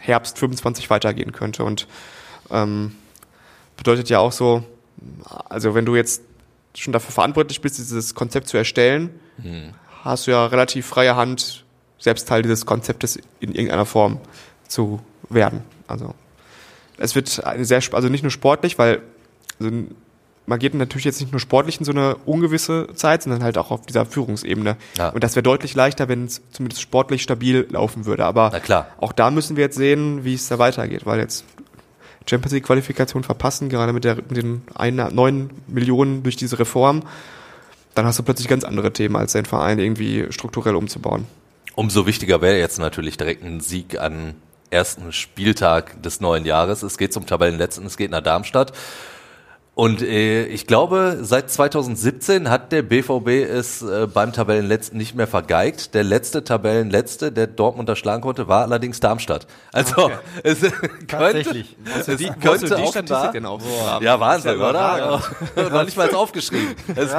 [0.02, 1.64] Herbst 25 weitergehen könnte.
[1.64, 1.88] Und
[2.52, 2.96] ähm,
[3.78, 4.64] bedeutet ja auch so,
[5.50, 6.22] also wenn du jetzt
[6.76, 9.74] schon dafür verantwortlich bist, dieses Konzept zu erstellen, mhm.
[10.04, 11.64] hast du ja relativ freie Hand,
[11.98, 14.20] selbst Teil dieses Konzeptes in irgendeiner Form
[14.68, 15.62] zu werden.
[15.88, 16.14] Also
[16.98, 19.02] es wird eine sehr, also nicht nur sportlich, weil
[19.60, 19.72] also
[20.46, 23.72] man geht natürlich jetzt nicht nur sportlich in so eine ungewisse Zeit, sondern halt auch
[23.72, 24.76] auf dieser Führungsebene.
[24.98, 25.10] Ja.
[25.10, 28.26] Und das wäre deutlich leichter, wenn es zumindest sportlich stabil laufen würde.
[28.26, 28.52] Aber
[28.98, 31.46] auch da müssen wir jetzt sehen, wie es da weitergeht, weil jetzt
[32.30, 37.04] Champions League Qualifikation verpassen, gerade mit, der, mit den einer, neun Millionen durch diese Reform,
[37.96, 41.26] dann hast du plötzlich ganz andere Themen, als deinen Verein irgendwie strukturell umzubauen.
[41.76, 44.36] Umso wichtiger wäre jetzt natürlich direkt ein Sieg an
[44.74, 46.84] ersten Spieltag des neuen Jahres.
[46.84, 48.74] Es geht zum Tabellenletzten, es geht nach Darmstadt.
[49.76, 55.26] Und äh, ich glaube, seit 2017 hat der BVB es äh, beim Tabellenletzten nicht mehr
[55.26, 55.96] vergeigt.
[55.96, 59.48] Der letzte Tabellenletzte, der Dortmund erschlagen konnte, war allerdings Darmstadt.
[59.72, 60.14] Also Okay.
[60.44, 60.60] es
[61.08, 61.76] Tatsächlich.
[61.84, 64.06] könnte, es du könnte die Statistik denn aufgegraben?
[64.06, 65.22] ja, Wahnsinn, ja oder?
[65.72, 66.76] Noch nicht mal aufgeschrieben.
[66.96, 67.12] Es,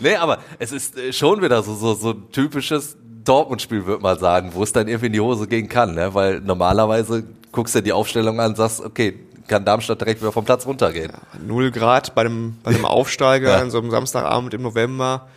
[0.00, 2.96] nee, aber es ist äh, schon wieder so, so, so ein typisches
[3.28, 6.14] Dortmund-Spiel, würde man sagen, wo es dann irgendwie in die Hose gehen kann, ne?
[6.14, 10.32] Weil normalerweise guckst du dir die Aufstellung an und sagst, okay, kann Darmstadt direkt wieder
[10.32, 11.10] vom Platz runtergehen.
[11.46, 13.56] Null Grad bei einem, bei einem Aufsteiger Ja.
[13.58, 15.28] an so einem Samstagabend im November.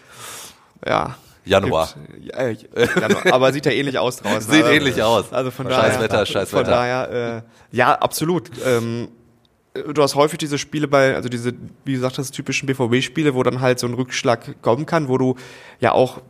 [0.86, 1.16] Ja.
[1.44, 1.90] Januar.
[2.20, 2.56] Ja, äh,
[3.00, 3.34] Januar.
[3.34, 4.52] Aber sieht ja ähnlich aus draußen.
[4.52, 5.34] Sieht also, ähnlich aus.
[5.34, 6.02] Also von Scheiß daher.
[6.02, 6.70] Wetter, scheiß Von Wetter.
[6.72, 8.52] daher, äh, ja, absolut.
[8.66, 9.08] Ähm,
[9.74, 11.54] du hast häufig diese Spiele bei, also diese,
[11.86, 15.36] wie gesagt, das typischen BVB-Spiele, wo dann halt so ein Rückschlag kommen kann, wo du
[15.80, 16.22] ja auch,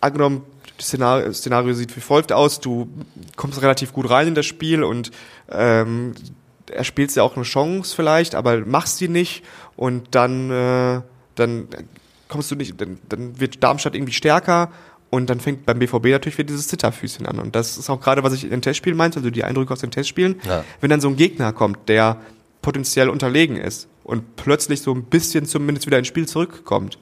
[0.00, 0.44] angenommen,
[0.78, 2.88] das Szenario, Szenario sieht wie folgt aus, du
[3.36, 5.10] kommst relativ gut rein in das Spiel und
[5.50, 6.14] ähm,
[6.70, 9.44] er spielt ja auch eine Chance vielleicht, aber machst die nicht
[9.76, 11.02] und dann, äh,
[11.34, 11.68] dann
[12.28, 14.70] kommst du nicht, dann, dann wird Darmstadt irgendwie stärker
[15.10, 17.38] und dann fängt beim BVB natürlich wieder dieses Zitterfüßchen an.
[17.38, 19.80] Und das ist auch gerade, was ich in den Testspielen meinte, also die Eindrücke aus
[19.80, 20.40] den Testspielen.
[20.46, 20.64] Ja.
[20.80, 22.20] Wenn dann so ein Gegner kommt, der
[22.60, 26.98] potenziell unterlegen ist und plötzlich so ein bisschen zumindest wieder ins Spiel zurückkommt,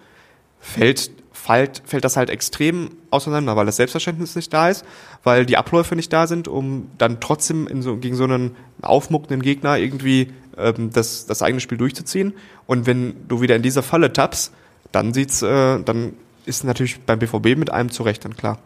[0.61, 4.85] fällt, fällt, fällt das halt extrem auseinander, weil das Selbstverständnis nicht da ist,
[5.23, 9.43] weil die Abläufe nicht da sind, um dann trotzdem in so, gegen so einen aufmuckenden
[9.43, 12.35] Gegner irgendwie ähm, das, das eigene Spiel durchzuziehen.
[12.67, 14.53] Und wenn du wieder in diese Falle tappst,
[14.93, 16.15] dann sieht's, äh, dann
[16.47, 18.59] ist natürlich beim BVB mit einem zurecht dann klar.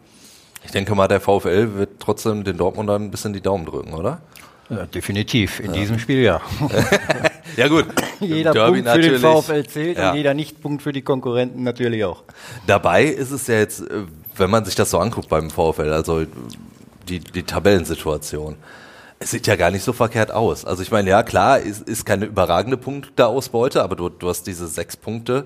[0.63, 4.21] Ich denke mal, der VfL wird trotzdem den Dortmundern ein bisschen die Daumen drücken, oder?
[4.69, 5.59] Ja, definitiv.
[5.59, 6.41] In diesem Spiel ja.
[7.57, 7.85] Ja gut,
[8.19, 9.19] jeder Derby Punkt für den.
[9.19, 10.11] VfL zählt Ja.
[10.11, 12.23] und jeder Nicht-Punkt für die Konkurrenten natürlich auch.
[12.67, 14.03] Dabei ist es ja jetzt, äh,
[14.37, 16.23] wenn man sich das so anguckt beim VfL, also
[17.09, 18.55] die, die Tabellensituation,
[19.19, 20.65] es sieht ja gar nicht so verkehrt aus.
[20.65, 24.67] Also ich meine, ja klar, ist, ist keine überragende Punkteausbeute, aber du, du hast diese
[24.67, 25.45] sechs Punkte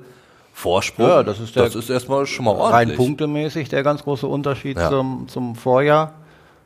[0.53, 1.07] Vorsprung.
[1.09, 2.97] Ja, das ist der- das ist erstmal schon mal Rein ordentlich.
[2.97, 4.89] punktemäßig der ganz große Unterschied Ja.
[4.89, 6.13] zum, zum Vorjahr,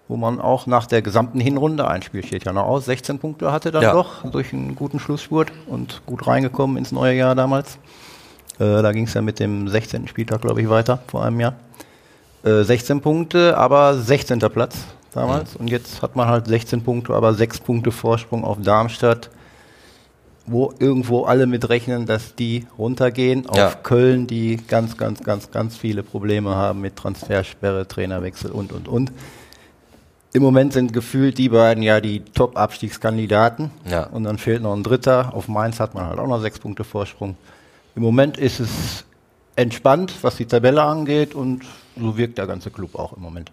[0.09, 3.51] wo man auch nach der gesamten Hinrunde, ein Spiel steht ja noch aus, 16 Punkte
[3.53, 3.93] hatte dann Ja.
[3.93, 7.77] doch durch einen guten Schlussspurt und gut reingekommen ins neue Jahr damals.
[8.59, 10.07] Äh, da ging es ja mit dem 16.
[10.07, 11.53] Spieltag, glaube ich, weiter vor einem Jahr.
[12.43, 14.39] Äh, 16 Punkte, aber 16.
[14.39, 14.77] Platz
[15.13, 15.55] damals.
[15.55, 19.29] Und jetzt hat man halt 16 Punkte, aber 6 Punkte Vorsprung auf Darmstadt,
[20.47, 23.47] wo irgendwo alle mit rechnen, dass die runtergehen.
[23.47, 23.71] Auf Ja.
[23.83, 29.11] Köln, die ganz, ganz, ganz, ganz viele Probleme haben mit Transfersperre, Trainerwechsel und, und, und.
[30.31, 33.71] Im Moment sind gefühlt die beiden ja die Top-Abstiegskandidaten.
[33.89, 34.03] Ja.
[34.03, 35.33] Und dann fehlt noch ein Dritter.
[35.33, 37.35] Auf Mainz hat man halt auch noch sechs Punkte Vorsprung.
[37.95, 39.05] Im Moment ist es
[39.55, 41.63] entspannt, was die Tabelle angeht und
[41.99, 43.51] so wirkt der ganze Club auch im Moment.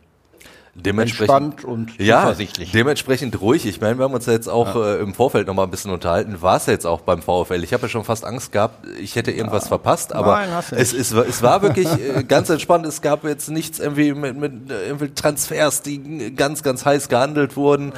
[0.84, 2.70] Dementsprechend Entspannt und ja, zuversichtlich.
[2.72, 3.66] dementsprechend ruhig.
[3.66, 5.90] Ich meine, wir haben uns ja jetzt auch äh, im Vorfeld noch mal ein bisschen
[5.90, 6.40] unterhalten.
[6.42, 7.64] War es jetzt auch beim VfL?
[7.64, 11.14] Ich habe ja schon fast Angst gehabt, ich hätte irgendwas verpasst, aber Nein, es, es,
[11.16, 12.84] war- es war wirklich äh, ganz entspannt.
[12.86, 17.56] Es gab jetzt nichts irgendwie mit, mit äh, irgendwie Transfers, die ganz, ganz heiß gehandelt
[17.56, 17.92] wurden.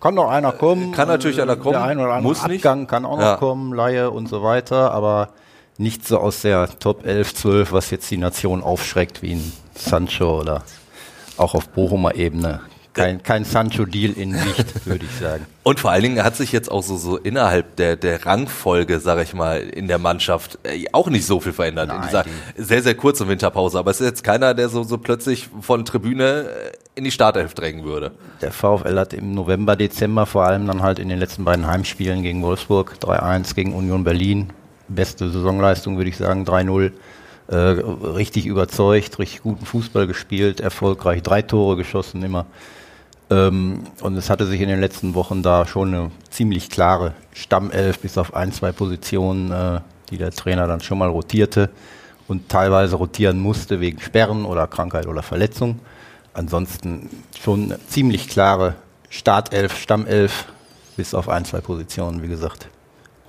[0.00, 0.92] Kann noch einer kommen.
[0.92, 2.64] Kann natürlich äh, einer kommen, Der ein oder andere muss nicht.
[2.64, 3.36] Abgang kann auch noch Ja.
[3.36, 5.30] kommen, Laie und so weiter, aber
[5.76, 10.40] nicht so aus der Top 11, 12, was jetzt die Nation aufschreckt, wie ein Sancho
[10.40, 10.62] oder
[11.38, 12.60] auch auf Bochumer Ebene.
[12.94, 15.46] Kein, kein Sancho-Deal in Sicht, würde ich sagen.
[15.62, 19.22] Und vor allen Dingen hat sich jetzt auch so, so innerhalb der, der Rangfolge, sag
[19.22, 22.24] ich mal, in der Mannschaft äh, auch nicht so viel verändert in Nein, dieser
[22.56, 23.78] sehr, sehr kurzen Winterpause.
[23.78, 27.54] Aber es ist jetzt keiner, der so, so plötzlich von Tribüne äh, in die Startelf
[27.54, 28.12] drängen würde.
[28.40, 32.22] Der VfL hat im November, Dezember vor allem dann halt in den letzten beiden Heimspielen
[32.22, 34.50] gegen Wolfsburg 3-1 gegen Union Berlin.
[34.88, 36.90] Beste Saisonleistung, würde ich sagen, 3-0.
[37.48, 42.44] Äh, richtig überzeugt, richtig guten Fußball gespielt, erfolgreich, drei Tore geschossen immer.
[43.30, 48.00] Ähm, und es hatte sich in den letzten Wochen da schon eine ziemlich klare Stammelf
[48.00, 49.80] bis auf ein, zwei Positionen, äh,
[50.10, 51.70] die der Trainer dann schon mal rotierte
[52.26, 55.80] und teilweise rotieren musste wegen Sperren oder Krankheit oder Verletzung.
[56.34, 57.08] Ansonsten
[57.42, 58.74] schon eine ziemlich klare
[59.08, 60.44] Startelf, Stammelf
[60.98, 62.68] bis auf ein, zwei Positionen, wie gesagt.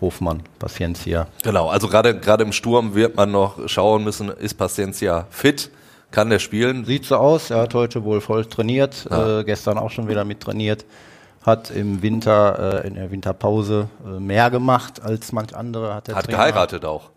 [0.02, 1.28] Hofmann, Paciencia.
[1.44, 5.70] Genau, also gerade gerade im Sturm wird man noch schauen müssen, ist Paciencia fit?
[6.12, 6.86] Kann der spielen?
[6.86, 9.40] Sieht so aus, er hat heute wohl voll trainiert, Ja.
[9.40, 10.86] äh, gestern auch schon wieder mit trainiert.
[11.46, 15.94] Hat im Winter, äh, in der Winterpause äh, mehr gemacht als manch andere.
[15.96, 16.38] Hat, der Hat Trainer.
[16.38, 17.10] geheiratet auch.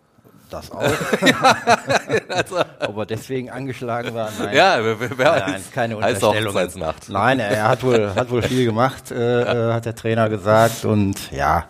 [0.49, 0.83] Das auch.
[2.87, 4.29] Ob er deswegen angeschlagen war?
[4.39, 4.55] Nein.
[4.55, 5.71] Ja, wer, wer Nein, weiß.
[5.71, 6.53] keine Unterstellung.
[6.53, 7.09] Hochzeitsnacht.
[7.09, 10.85] Nein, er hat wohl, hat wohl viel gemacht, äh, äh, hat der Trainer gesagt.
[10.85, 11.65] Und ja,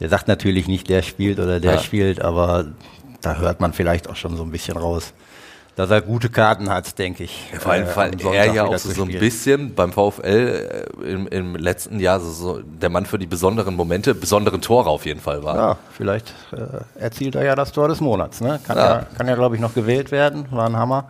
[0.00, 1.78] der sagt natürlich nicht, der spielt oder der Ja.
[1.80, 2.66] spielt, aber
[3.20, 5.12] da hört man vielleicht auch schon so ein bisschen raus,
[5.76, 7.50] dass er gute Karten hat, denke ich.
[7.58, 11.26] Vor allem, äh, weil er ja auch so, so ein bisschen beim VfL äh, im,
[11.28, 15.20] im letzten Jahr so, so der Mann für die besonderen Momente, besonderen Tore auf jeden
[15.20, 15.56] Fall war.
[15.56, 18.40] Ja, vielleicht äh, erzielt er ja das Tor des Monats.
[18.40, 18.60] Ne?
[18.64, 18.86] Kann Ja.
[18.98, 20.46] ja, kann ja glaube ich, noch gewählt werden.
[20.52, 21.08] War ein Hammer.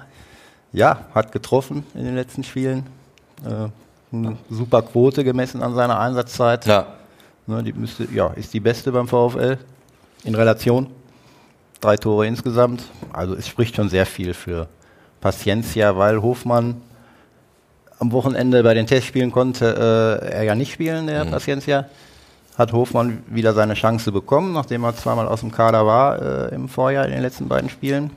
[0.72, 2.86] Ja, hat getroffen in den letzten Spielen.
[3.44, 3.68] Äh,
[4.16, 6.64] eine super Quote gemessen an seiner Einsatzzeit.
[6.66, 6.86] Ja.
[7.46, 9.58] Ne, die müsste, ja, ist die beste beim VfL
[10.24, 10.86] in Relation.
[11.80, 12.84] Drei Tore insgesamt.
[13.12, 14.68] Also es spricht schon sehr viel für
[15.20, 16.80] Paciencia, weil Hofmann
[17.98, 21.86] am Wochenende bei den Testspielen konnte äh, er ja nicht spielen, der Paciencia.
[22.56, 26.68] Hat Hofmann wieder seine Chance bekommen, nachdem er zweimal aus dem Kader war äh, im
[26.68, 28.10] Vorjahr in den letzten beiden Spielen.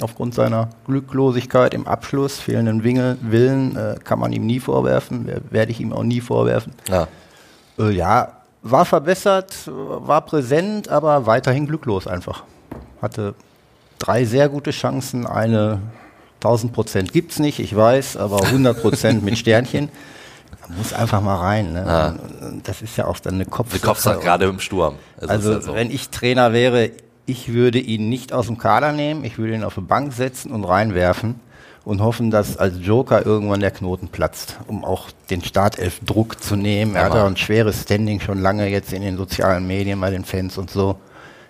[0.00, 5.40] Aufgrund seiner Glücklosigkeit im Abschluss, fehlenden Winge, Willen, äh, kann man ihm nie vorwerfen, wer-
[5.50, 6.72] werde ich ihm auch nie vorwerfen.
[6.88, 7.06] ja.
[7.78, 8.32] Äh, ja,
[8.64, 12.42] war verbessert, war präsent, aber weiterhin glücklos einfach.
[13.00, 13.34] Hatte
[13.98, 15.80] drei sehr gute Chancen, eine
[16.36, 19.90] 1000 Prozent gibt's nicht, ich weiß, aber 100 Prozent mit Sternchen.
[20.50, 21.74] Da muss einfach mal rein.
[21.74, 22.18] Ne?
[22.40, 23.80] Und Das ist ja auch dann eine Die Kopfsache.
[23.82, 24.94] Kopfsache gerade im Sturm.
[25.18, 25.74] Es Also, ja so.
[25.74, 26.90] wenn ich Trainer wäre,
[27.26, 30.52] ich würde ihn nicht aus dem Kader nehmen, ich würde ihn auf die Bank setzen
[30.52, 31.38] und reinwerfen
[31.84, 36.96] und hoffen, dass als Joker irgendwann der Knoten platzt, um auch den Startelf-Druck zu nehmen.
[36.96, 40.24] Er hat ja ein schweres Standing schon lange jetzt in den sozialen Medien bei den
[40.24, 40.96] Fans und so.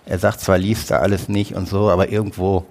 [0.05, 2.65] Er sagt zwar, liest er alles nicht und so, aber irgendwo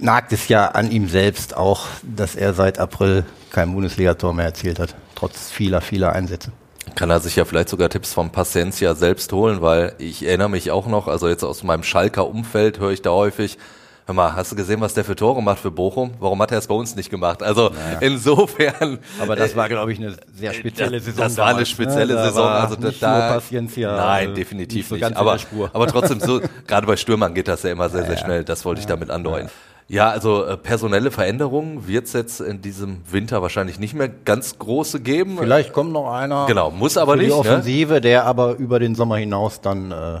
[0.00, 4.78] nagt es ja an ihm selbst auch, dass er seit April kein Bundesligator mehr erzielt
[4.78, 6.50] hat, trotz vieler, vieler Einsätze.
[6.96, 10.70] Kann er sich ja vielleicht sogar Tipps vom Paciencia selbst holen, weil ich erinnere mich
[10.70, 13.58] auch noch, also jetzt aus meinem Schalker Umfeld höre ich da häufig,
[14.06, 16.12] hör mal, hast du gesehen, was der für Tore macht für Bochum?
[16.18, 17.42] Warum hat er es bei uns nicht gemacht?
[17.42, 18.98] Also insofern.
[19.20, 21.24] Aber das war, glaube ich, eine sehr spezielle Saison.
[21.24, 22.22] Das war eine damals, spezielle ne?
[22.24, 22.46] Saison.
[22.46, 25.16] Also nicht da nur Nein, äh, definitiv nicht so nicht.
[25.16, 25.38] aber,
[25.72, 28.44] aber trotzdem so, gerade bei Stürmern geht das ja immer sehr, sehr schnell.
[28.44, 29.50] Das wollte ich damit andeuten.
[29.88, 34.58] Ja, also äh, personelle Veränderungen wird es jetzt in diesem Winter wahrscheinlich nicht mehr ganz
[34.58, 35.36] große geben.
[35.38, 36.46] Vielleicht kommt noch einer.
[36.46, 37.40] Genau, muss aber für die nicht, ne?
[37.40, 40.20] Offensive, der aber über den Sommer hinaus dann äh,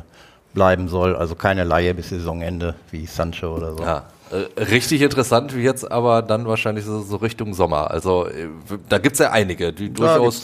[0.54, 1.16] bleiben soll.
[1.16, 3.82] Also keine Laie bis Saisonende wie Sancho oder so.
[3.82, 7.90] Ja, äh, richtig interessant wie jetzt aber dann wahrscheinlich so, so Richtung Sommer.
[7.90, 8.48] Also äh,
[8.88, 10.42] da gibt's ja einige, die durchaus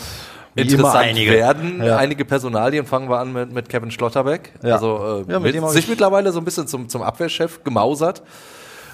[0.54, 1.32] wie immer interessant einige.
[1.32, 1.82] werden.
[1.84, 1.96] Ja.
[1.98, 4.52] Einige Personalien fangen wir an mit, mit Kevin Schlotterbeck.
[4.62, 4.74] Ja.
[4.74, 8.22] Also äh, Ja, mit mit sich ich- mittlerweile so ein bisschen zum, zum Abwehrchef gemausert,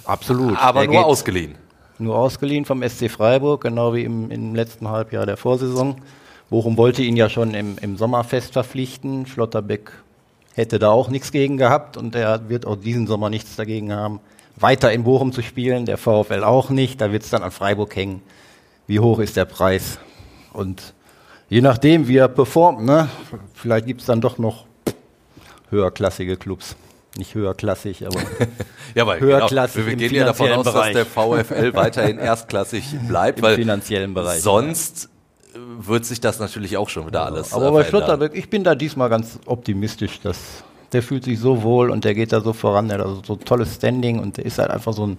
[0.04, 0.58] Absolut.
[0.60, 1.54] aber Der nur ausgeliehen.
[1.98, 5.96] Nur ausgeliehen vom SC Freiburg, genau wie im, im letzten Halbjahr der Vorsaison.
[6.50, 9.26] Bochum wollte ihn ja schon im, im Sommer fest verpflichten.
[9.26, 9.92] Schlotterbeck
[10.54, 14.20] hätte da auch nichts gegen gehabt und er wird auch diesen Sommer nichts dagegen haben,
[14.56, 15.84] weiter in Bochum zu spielen.
[15.86, 17.00] Der VfL auch nicht.
[17.00, 18.22] Da wird es dann an Freiburg hängen.
[18.86, 19.98] Wie hoch ist der Preis?
[20.52, 20.94] Und
[21.48, 23.08] je nachdem, wie er performt, ne,
[23.54, 24.66] vielleicht gibt es dann doch noch
[25.70, 26.76] höherklassige Clubs.
[27.16, 28.20] Nicht höherklassig, aber
[28.94, 32.18] Ja, weil Höherklassig genau, wir im gehen ja davon aus, finanziellen dass der VfL weiterhin
[32.18, 34.40] erstklassig bleibt, im weil finanziellen Bereich.
[34.40, 35.08] sonst
[35.54, 37.84] wird sich das natürlich auch schon wieder alles Aber äh, bei.
[37.84, 42.14] Schlotterbeck, ich bin da diesmal ganz optimistisch, dass der fühlt sich so wohl und der
[42.14, 44.70] geht da so voran, der hat also so ein tolles Standing und der ist halt
[44.70, 45.16] einfach so ein,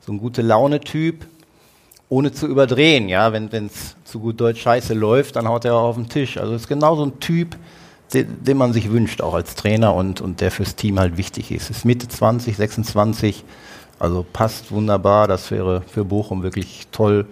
[0.00, 1.26] so ein gute Laune-Typ,
[2.08, 5.88] ohne zu überdrehen, ja, wenn es zu gut Deutsch scheiße läuft, dann haut er auch
[5.88, 6.38] auf den Tisch.
[6.38, 7.56] Also ist genau so ein Typ,
[8.14, 11.50] den, den man sich wünscht, auch als Trainer und, und der fürs Team halt wichtig
[11.52, 11.68] ist.
[11.68, 13.44] Ist Mitte 20, 26,
[13.98, 17.26] also passt wunderbar, das wäre für Bochum wirklich toll,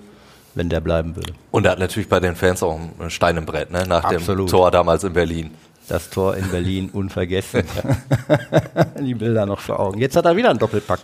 [0.57, 1.33] wenn der bleiben würde.
[1.53, 3.85] Und er hat natürlich bei den Fans auch ein Stein im Brett, ne?
[3.87, 4.51] nach dem Absolut.
[4.51, 5.53] Tor damals in Berlin.
[5.89, 7.63] Das Tor in Berlin unvergessen.
[9.01, 10.01] Die Bilder noch vor Augen.
[10.01, 11.01] Jetzt hat er wieder einen Doppelpack.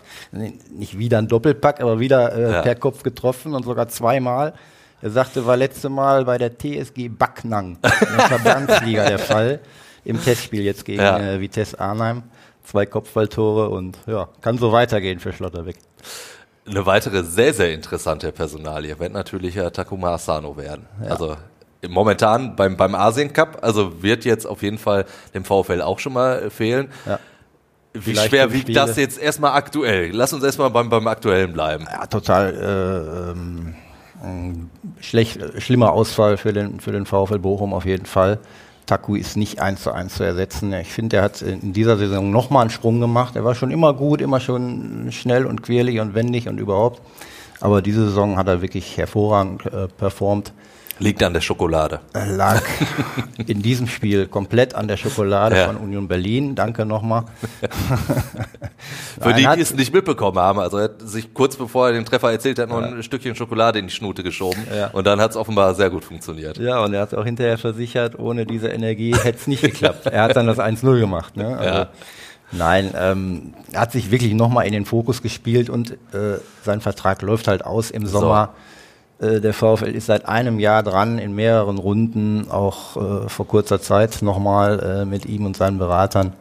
[0.73, 2.63] Nicht wieder einen Doppelpack, aber wieder äh, Ja.
[2.63, 4.55] per Kopf getroffen und sogar zweimal.
[5.01, 9.61] Er sagte, war letzte Mal bei der TSG Backnang in der Verbandsliga der Fall.
[10.05, 11.19] Im Testspiel jetzt gegen Ja.
[11.19, 12.23] äh, Vitesse Arnheim.
[12.65, 15.77] Zwei Kopfballtore und ja, kann so weitergehen für Schlotterbeck.
[16.65, 20.87] Eine weitere sehr, sehr interessante Personalie wird natürlich äh, Takuma Asano werden.
[21.09, 21.37] Also
[21.89, 26.13] momentan beim, beim Asien Cup, also wird jetzt auf jeden Fall dem VfL auch schon
[26.13, 26.89] mal äh, fehlen.
[27.07, 27.19] Ja.
[27.95, 30.11] Wie schwer wiegt das jetzt erstmal aktuell?
[30.13, 31.87] Lass uns erstmal beim, beim Aktuellen bleiben.
[31.91, 33.75] Ja, total äh, ähm,
[34.25, 34.71] ähm,
[35.01, 38.39] schlecht, schlimmer Ausfall für den, für den VfL Bochum auf jeden Fall.
[38.87, 40.73] Taku ist nicht eins zu eins zu ersetzen.
[40.75, 43.37] Ich finde, er hat in dieser Saison nochmal einen Sprung gemacht.
[43.37, 47.01] Er war schon immer gut, immer schon schnell und quirlig und wendig und überhaupt.
[47.61, 50.53] Aber diese Saison hat er wirklich hervorragend äh, performt.
[51.03, 52.01] Liegt an der Schokolade.
[52.15, 52.63] Lag
[53.47, 55.67] in diesem Spiel komplett an der Schokolade ja.
[55.67, 56.55] von Union Berlin.
[56.55, 57.25] Danke nochmal.
[59.21, 62.05] Für die, die es nicht mitbekommen haben, also er hat sich kurz bevor er den
[62.05, 62.87] Treffer erzählt hat, noch ja.
[62.87, 64.65] ein Stückchen Schokolade in die Schnute geschoben.
[64.75, 64.89] Ja.
[64.89, 66.59] Und dann hat es offenbar sehr gut funktioniert.
[66.59, 70.07] Ja, und er hat auch hinterher versichert, ohne diese Energie hätte es nicht geklappt.
[70.13, 71.37] Er hat dann das 1-0 gemacht.
[71.37, 71.57] Ne?
[71.57, 71.91] Also.
[72.53, 77.23] Nein, ähm, er hat sich wirklich nochmal in den Fokus gespielt und äh, sein Vertrag
[77.23, 78.51] läuft halt aus im Sommer.
[78.53, 78.72] So
[79.23, 84.21] der VfL ist seit einem Jahr dran, in mehreren Runden, auch äh, vor kurzer Zeit
[84.21, 86.33] nochmal äh, mit ihm und seinen Beratern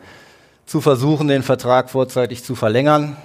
[0.66, 3.18] zu versuchen, den Vertrag vorzeitig zu verlängern.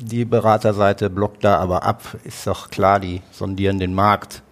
[0.00, 4.42] Die Beraterseite blockt da aber ab, ist doch klar, die sondieren den Markt.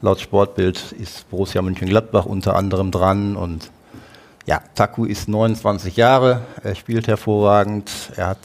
[0.00, 3.70] Laut Sportbild ist Borussia Mönchengladbach unter anderem dran und
[4.46, 8.38] ja, Taku ist 29 Jahre, er spielt hervorragend, er hat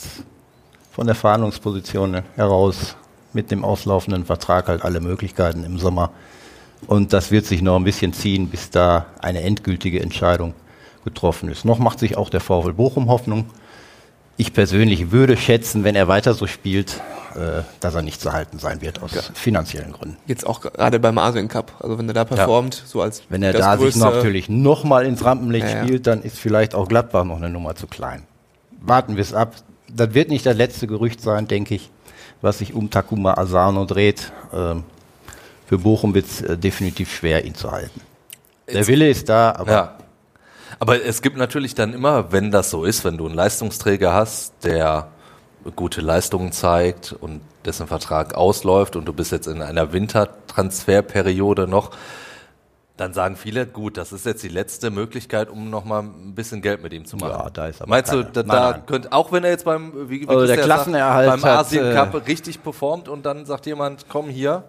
[0.92, 2.96] von der Verhandlungsposition heraus
[3.34, 6.12] mit dem auslaufenden Vertrag halt alle Möglichkeiten im Sommer.
[6.88, 10.54] Und das wird sich noch ein bisschen ziehen, bis da eine endgültige Entscheidung
[11.04, 11.66] getroffen ist.
[11.66, 13.46] Noch macht sich auch der VfL Bochum Hoffnung.
[14.38, 17.02] Ich persönlich würde schätzen, wenn er weiter so spielt,
[17.36, 19.22] äh, dass er nicht zu halten sein wird aus ja.
[19.34, 20.18] finanziellen Gründen.
[20.26, 22.82] Jetzt auch gerade beim Asien Cup, also wenn er da performt, ja.
[22.86, 26.74] so als wenn er da sich natürlich nochmal ins Rampenlicht ja, spielt, dann ist vielleicht
[26.74, 28.24] auch Gladbach noch eine Nummer zu klein.
[28.80, 29.56] Warten wir es ab.
[29.94, 31.92] Das wird nicht das letzte Gerücht sein, denke ich
[32.42, 34.32] was sich um Takuma Asano dreht.
[34.54, 34.84] Ähm,
[35.68, 38.02] für Bochum wird es äh, definitiv schwer, ihn zu halten.
[38.72, 39.72] Der Wille ist da, aber.
[39.72, 39.98] Ja.
[40.80, 44.54] Aber es gibt natürlich dann immer, wenn das so ist, wenn du einen Leistungsträger hast,
[44.64, 45.10] der
[45.76, 51.92] gute Leistungen zeigt und dessen Vertrag ausläuft und du bist jetzt in einer Wintertransferperiode noch,
[53.02, 56.84] dann sagen viele, gut, das ist jetzt die letzte Möglichkeit, um nochmal ein bisschen Geld
[56.84, 57.32] mit ihm zu machen.
[57.32, 58.26] Ja, da ist aber Meinst keine.
[58.26, 61.44] du, da, da könnte, auch wenn er jetzt beim, wie, wie also der Klassenerhalt beim
[61.44, 64.66] Asien Cup äh, richtig performt und dann sagt jemand, komm hier,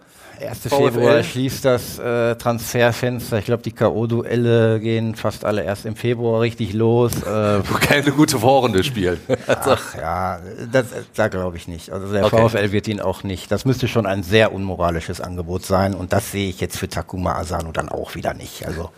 [0.48, 0.60] 1.
[0.68, 3.38] Februar schließt das äh, Transferfenster.
[3.38, 7.12] Ich glaube, die K.O.-Duelle gehen fast alle erst im Februar richtig los.
[7.22, 9.20] Äh, Keine gute Vorrunde spielen.
[9.46, 11.90] Ach, ja, das, da glaube ich nicht.
[11.90, 12.48] Also der okay.
[12.48, 13.50] VfL wird ihn auch nicht.
[13.50, 15.94] Das müsste schon ein sehr unmoralisches Angebot sein.
[15.94, 18.66] Und das sehe ich jetzt für Takuma Asano dann auch wieder nicht.
[18.66, 18.90] Also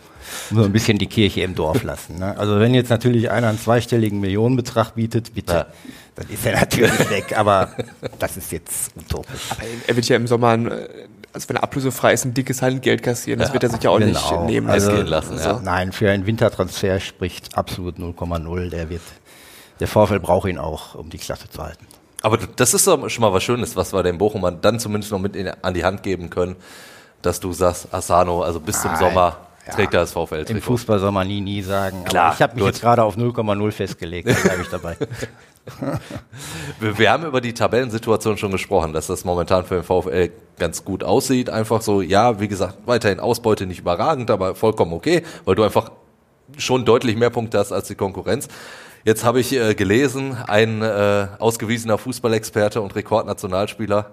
[0.51, 2.19] nur ein bisschen die Kirche im Dorf lassen.
[2.19, 2.37] Ne?
[2.37, 5.53] Also wenn jetzt natürlich einer einen zweistelligen Millionenbetrag bietet, bitte.
[5.53, 5.65] Ja.
[6.15, 7.75] Dann ist er natürlich weg, aber
[8.19, 9.51] das ist jetzt utopisch.
[9.51, 10.87] Aber er wird ja im Sommer äh,
[11.35, 13.39] also wenn er ablösefrei ist, ein dickes Handgeld kassieren.
[13.39, 14.11] Das ja, wird er sich ja auch genau.
[14.11, 15.33] nicht nehmen also, gehen lassen.
[15.33, 15.59] Also, ja.
[15.61, 18.69] Nein, für einen Wintertransfer spricht absolut 0,0.
[18.69, 19.01] Der wird,
[19.79, 21.85] der VfL braucht ihn auch, um die Klasse zu halten.
[22.21, 25.19] Aber das ist doch schon mal was Schönes, was wir dem Bochum dann zumindest noch
[25.19, 26.55] mit in, an die Hand geben können,
[27.21, 29.37] dass du sagst, Asano, also bis zum Sommer
[29.71, 30.35] trägt er das VfL.
[30.35, 30.49] -Trikot.
[30.49, 32.05] Im Fußball soll man nie, nie sagen.
[32.05, 32.73] Klar, Aber ich habe mich gut.
[32.73, 34.97] jetzt gerade auf 0,0 festgelegt, da bleibe ich dabei.
[36.79, 40.85] wir, wir, haben über die Tabellensituation schon gesprochen, dass das momentan für den VfL ganz
[40.85, 41.49] gut aussieht.
[41.49, 45.91] Einfach so, ja, wie gesagt, weiterhin Ausbeute nicht überragend, aber vollkommen okay, weil du einfach
[46.57, 48.47] schon deutlich mehr Punkte hast als die Konkurrenz.
[49.03, 54.11] Jetzt habe ich äh, gelesen, ein äh, ausgewiesener Fußballexperte und Rekordnationalspieler,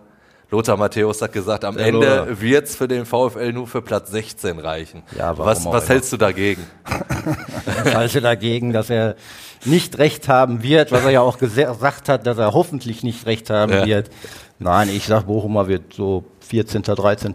[0.53, 4.11] Lothar Matthäus hat gesagt, am ja, Ende wird es für den VfL nur für Platz
[4.11, 5.03] 16 reichen.
[5.17, 6.67] Ja, was was hältst du dagegen?
[7.87, 9.17] ich halte dagegen, dass er
[9.65, 13.51] nicht recht haben wird, was er ja auch gesagt hat, dass er hoffentlich nicht recht
[13.51, 13.87] haben ja.
[13.87, 14.11] wird.
[14.59, 17.35] Nein, ich sag, Bochumer wird so 14., 13.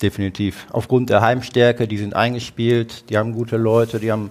[0.00, 0.66] Definitiv.
[0.70, 4.30] Aufgrund der Heimstärke, die sind eingespielt, die haben gute Leute, die haben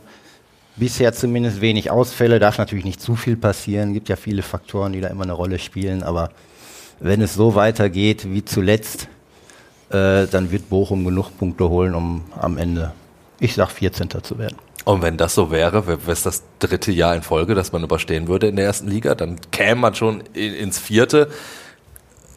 [0.76, 2.40] bisher zumindest wenig Ausfälle.
[2.40, 3.94] Darf natürlich nicht zu viel passieren.
[3.94, 6.04] Gibt ja viele Faktoren, die da immer eine Rolle spielen.
[6.04, 6.30] Aber
[7.00, 9.08] wenn es so weitergeht wie zuletzt,
[9.90, 12.94] äh, dann wird Bochum genug Punkte holen, um am Ende,
[13.40, 14.10] ich sag, 14.
[14.22, 14.58] zu werden.
[14.86, 18.28] Und wenn das so wäre, wäre es das dritte Jahr in Folge, dass man überstehen
[18.28, 21.30] würde in der ersten Liga, dann käme man schon in, ins vierte.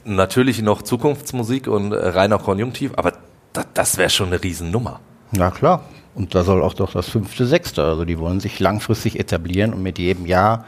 [0.05, 3.13] Natürlich noch Zukunftsmusik und reiner Konjunktiv, aber
[3.53, 5.01] das, das wäre schon eine Riesennummer.
[5.33, 5.85] Ja klar.
[6.15, 7.85] Und da soll auch doch das fünfte, sechste.
[7.85, 10.65] Also die wollen sich langfristig etablieren und mit jedem Jahr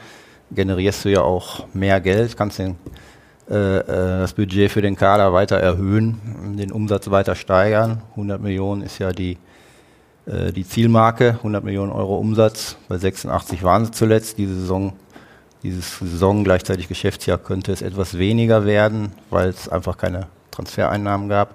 [0.51, 2.77] generierst du ja auch mehr Geld, kannst den,
[3.49, 3.85] äh, äh
[4.21, 8.03] das Budget für den Kader weiter erhöhen, den Umsatz weiter steigern.
[8.11, 9.39] 100 Millionen ist ja die
[10.31, 12.77] äh, die Zielmarke, 100 Millionen Euro Umsatz.
[12.89, 14.39] Bei 86 waren sie zuletzt.
[14.39, 14.93] Diese Saison,
[15.63, 21.55] dieses Saison gleichzeitig Geschäftsjahr könnte es etwas weniger werden, weil es einfach keine Transfereinnahmen gab.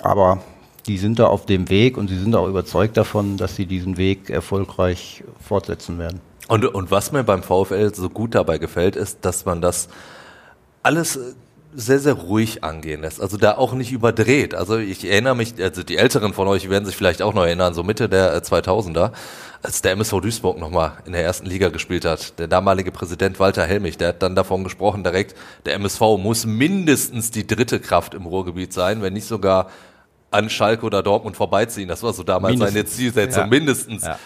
[0.00, 0.42] Aber
[0.86, 3.96] die sind da auf dem Weg und sie sind auch überzeugt davon, dass sie diesen
[3.96, 6.20] Weg erfolgreich fortsetzen werden.
[6.48, 9.88] Und, und was mir beim VfL so gut dabei gefällt, ist, dass man das
[10.82, 11.18] alles
[11.74, 13.20] sehr, sehr ruhig angehen lässt.
[13.20, 14.54] Also da auch nicht überdreht.
[14.54, 17.74] Also ich erinnere mich, also die Älteren von euch werden sich vielleicht auch noch erinnern,
[17.74, 19.12] so Mitte der 2000er, äh,
[19.62, 22.38] als der MSV Duisburg nochmal in der ersten Liga gespielt hat.
[22.38, 25.34] Der damalige Präsident Walter Helmich, der hat dann davon gesprochen direkt,
[25.66, 29.70] der MSV muss mindestens die dritte Kraft im Ruhrgebiet sein, wenn nicht sogar
[30.30, 31.88] an Schalke oder Dortmund vorbeiziehen.
[31.88, 32.74] Das war so damals mindestens.
[32.74, 33.48] seine Zielsetzung, ja.
[33.48, 34.04] mindestens.
[34.04, 34.18] Ja.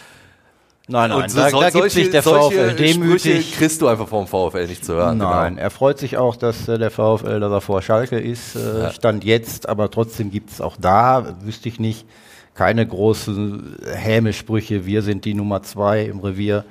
[0.91, 3.53] Nein, nein, und so, da, da gibt sich der VfL demütig.
[3.53, 5.19] kriegst du einfach vom VfL nicht zu hören.
[5.19, 5.63] Nein, genau.
[5.63, 8.93] er freut sich auch, dass äh, der VfL da vor Schalke ist, äh, ja.
[8.93, 12.07] stand jetzt, aber trotzdem gibt es auch da, wüsste ich nicht,
[12.55, 16.65] keine großen Hämesprüche, wir sind die Nummer zwei im Revier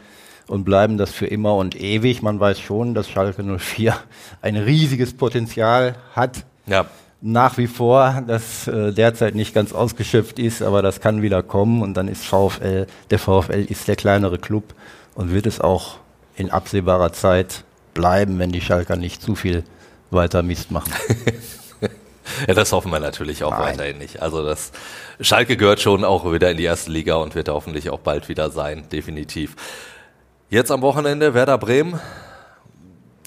[0.48, 2.22] und bleiben das für immer und ewig.
[2.24, 3.96] Man weiß schon, dass Schalke 04
[4.42, 6.44] ein riesiges Potenzial hat.
[6.66, 6.88] Ja
[7.22, 11.82] nach wie vor, das äh, derzeit nicht ganz ausgeschöpft ist, aber das kann wieder kommen
[11.82, 14.76] und dann ist VfL, der VfL ist der kleinere Club
[15.16, 15.98] und wird es auch
[16.36, 17.64] in absehbarer Zeit
[17.94, 19.64] bleiben, wenn die Schalker nicht zu viel
[20.12, 20.94] weiter Mist machen.
[22.48, 23.62] ja, das hoffen wir natürlich auch Nein.
[23.62, 24.22] weiterhin nicht.
[24.22, 24.72] Also das
[25.20, 28.52] Schalke gehört schon auch wieder in die erste Liga und wird hoffentlich auch bald wieder
[28.52, 29.56] sein, definitiv.
[30.50, 32.00] Jetzt am Wochenende Werder Bremen.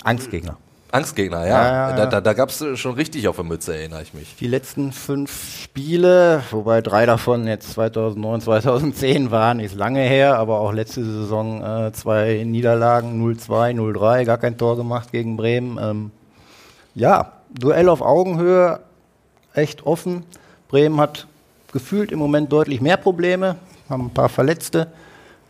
[0.04, 0.56] Angstgegner.
[0.92, 1.48] Angstgegner, ja.
[1.48, 4.36] ja, ja, Da, da, da gab es schon richtig auf der Mütze, erinnere ich mich.
[4.40, 10.60] Die letzten fünf Spiele, wobei drei davon jetzt 2009, 2010 waren, ist lange her, aber
[10.60, 15.78] auch letzte Saison äh, zwei Niederlagen, 0-2, 0-3, gar kein Tor gemacht gegen Bremen.
[15.80, 16.10] Ähm,
[16.94, 18.80] ja, Duell auf Augenhöhe,
[19.54, 20.24] echt offen.
[20.68, 21.26] Bremen hat
[21.72, 23.56] gefühlt im Moment deutlich mehr Probleme,
[23.88, 24.86] haben ein paar Verletzte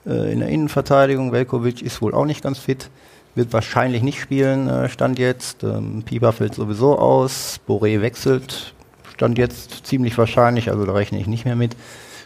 [0.06, 1.32] äh, in der Innenverteidigung.
[1.32, 2.88] Velkovic ist wohl auch nicht ganz fit
[3.34, 5.62] wird wahrscheinlich nicht spielen, äh, Stand jetzt.
[5.62, 7.60] Ähm, Pieper fällt sowieso aus.
[7.66, 8.74] Boré wechselt,
[9.14, 11.76] Stand jetzt ziemlich wahrscheinlich, also da rechne ich nicht mehr mit.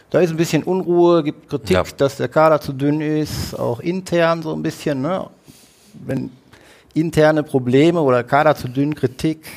[0.09, 1.83] Da ist ein bisschen Unruhe, gibt Kritik, ja.
[1.97, 5.01] dass der Kader zu dünn ist, auch intern so ein bisschen.
[5.01, 5.27] Ne?
[6.05, 6.31] Wenn
[6.93, 9.47] interne Probleme oder Kader zu dünn, Kritik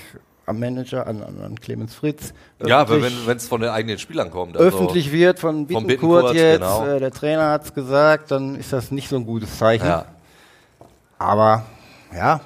[0.46, 2.32] am Manager, an, an, Clemens Fritz.
[2.64, 4.56] Ja, wenn es von den eigenen Spielern kommt.
[4.56, 6.86] Also öffentlich wird von Bittencourt, Bittencourt jetzt, genau.
[6.86, 9.86] äh, der Trainer hat es gesagt, dann ist das nicht so ein gutes Zeichen.
[9.86, 10.06] Ja.
[11.18, 11.64] Aber
[12.14, 12.40] ja,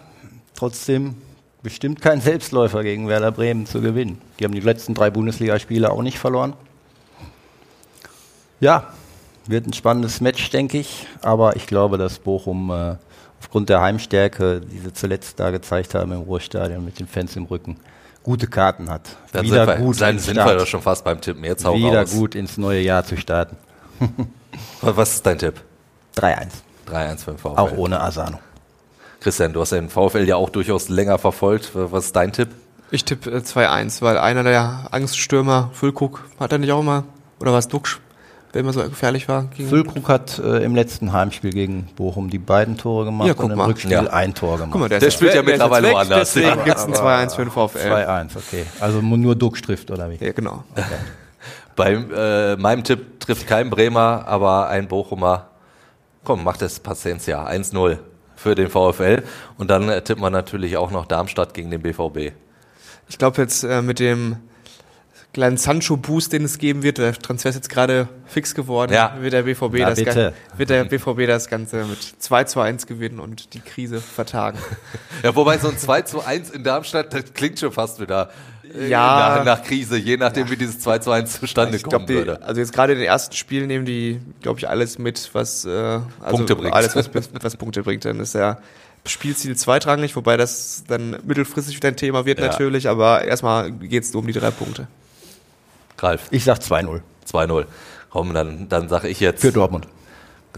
[0.55, 1.17] trotzdem
[1.63, 4.21] bestimmt kein Selbstläufer gegen Werder Bremen zu gewinnen.
[4.39, 6.55] Die haben die letzten drei Bundesligaspiele auch nicht verloren.
[8.61, 8.89] Ja,
[9.47, 11.07] wird ein spannendes Match, denke ich.
[11.21, 12.97] Aber ich glaube, dass Bochum äh,
[13.41, 17.45] aufgrund der Heimstärke, die sie zuletzt da gezeigt haben im Ruhrstadion mit den Fans im
[17.45, 17.77] Rücken,
[18.23, 19.17] gute Karten hat.
[19.33, 21.45] Dann wieder sind wir, gut dann sind wir doch schon fast beim Tippen.
[21.45, 22.13] Jetzt hau Wieder raus.
[22.13, 23.57] gut ins neue Jahr zu starten.
[24.81, 25.61] Was ist dein Tipp?
[26.17, 26.49] 3-1.
[26.89, 27.49] 3-1 für den VfL.
[27.57, 28.39] Auch ohne Asano.
[29.23, 31.71] Christian, du hast den VfL ja auch durchaus länger verfolgt.
[31.75, 32.49] Was ist dein Tipp?
[32.91, 37.05] Ich tippe äh, 2-1, weil einer der Angststürmer, Füllkrug, hat er nicht auch immer,
[37.39, 38.01] oder war es Duxch,
[38.53, 39.49] der immer so gefährlich war?
[39.57, 43.59] Füllkrug hat äh, im letzten Heimspiel gegen Bochum die beiden Tore gemacht ja, und im
[43.59, 43.67] mal.
[43.67, 44.03] Rückspiel ja.
[44.09, 44.73] ein Tor gemacht.
[44.73, 46.35] Guck mal, der, der spielt ja mittlerweile woanders.
[46.35, 47.79] Deswegen gibt es ein 2-1 für den VfL.
[47.79, 48.67] 2-1, okay.
[48.81, 50.17] Also nur Duxch trifft, oder wie?
[50.17, 50.65] Ja, genau.
[50.73, 50.85] Okay.
[51.77, 55.47] Bei äh, meinem Tipp trifft kein Bremer, aber ein Bochumer.
[56.25, 57.47] Komm, macht das Paciencia.
[57.47, 57.99] 1-0
[58.43, 59.23] für den VfL.
[59.59, 62.35] Und dann äh, tippt man natürlich auch noch Darmstadt gegen den BVB.
[63.09, 64.37] Ich glaube jetzt äh, mit dem
[65.33, 69.17] kleinen Sancho-Boost, den es geben wird, der Transfer ist jetzt gerade fix geworden, ja.
[69.21, 73.19] wird, der BVB Na, das wird der BVB das Ganze mit 2 zu 1 gewinnen
[73.19, 74.59] und die Krise vertagen.
[75.23, 78.31] ja, wobei so ein 2 zu 1 in Darmstadt, das klingt schon fast wieder
[78.89, 79.37] ja.
[79.37, 82.39] nach, nach Krise, je nachdem, wie dieses 2 zu 1 zustande ich kommen glaub, würde.
[82.39, 85.65] Die, also jetzt gerade in den ersten Spielen nehmen die, glaube ich, alles mit, was,
[85.65, 86.75] äh, also Punkte bringt.
[86.75, 88.05] Alles, was, was Punkte bringt.
[88.05, 88.59] Dann ist ja
[89.07, 92.47] Spielziel zweitrangig, wobei das dann mittelfristig wieder ein Thema wird ja.
[92.47, 94.87] natürlich, aber erstmal geht es nur um die drei Punkte.
[95.99, 96.29] Ralf.
[96.31, 97.01] Ich sag 2-0.
[97.31, 97.65] 2-0.
[98.11, 99.41] Komm, dann, dann sage ich jetzt.
[99.41, 99.87] Für Dortmund.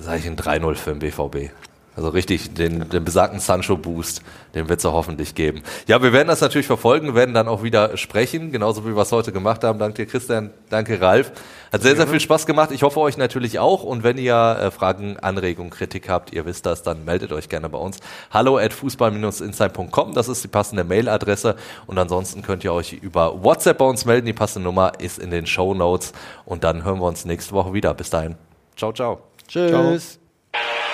[0.00, 1.52] Sage ich ein 3-0 für den BVB.
[1.96, 4.22] Also richtig, den, den besagten Sancho-Boost,
[4.54, 5.62] den wird es hoffentlich geben.
[5.86, 9.12] Ja, wir werden das natürlich verfolgen, werden dann auch wieder sprechen, genauso wie wir es
[9.12, 9.78] heute gemacht haben.
[9.78, 10.50] Danke dir, Christian.
[10.70, 11.30] Danke, Ralf.
[11.72, 12.72] Hat sehr, sehr viel Spaß gemacht.
[12.72, 13.84] Ich hoffe euch natürlich auch.
[13.84, 17.68] Und wenn ihr äh, Fragen, Anregungen, Kritik habt, ihr wisst das, dann meldet euch gerne
[17.68, 17.98] bei uns.
[18.32, 21.54] Hallo at fußball-insight.com, das ist die passende Mailadresse.
[21.86, 24.26] Und ansonsten könnt ihr euch über WhatsApp bei uns melden.
[24.26, 26.12] Die passende Nummer ist in den Show Notes.
[26.44, 27.94] Und dann hören wir uns nächste Woche wieder.
[27.94, 28.34] Bis dahin.
[28.76, 29.20] Ciao, ciao.
[29.46, 29.70] Tschüss.
[29.70, 30.93] Ciao.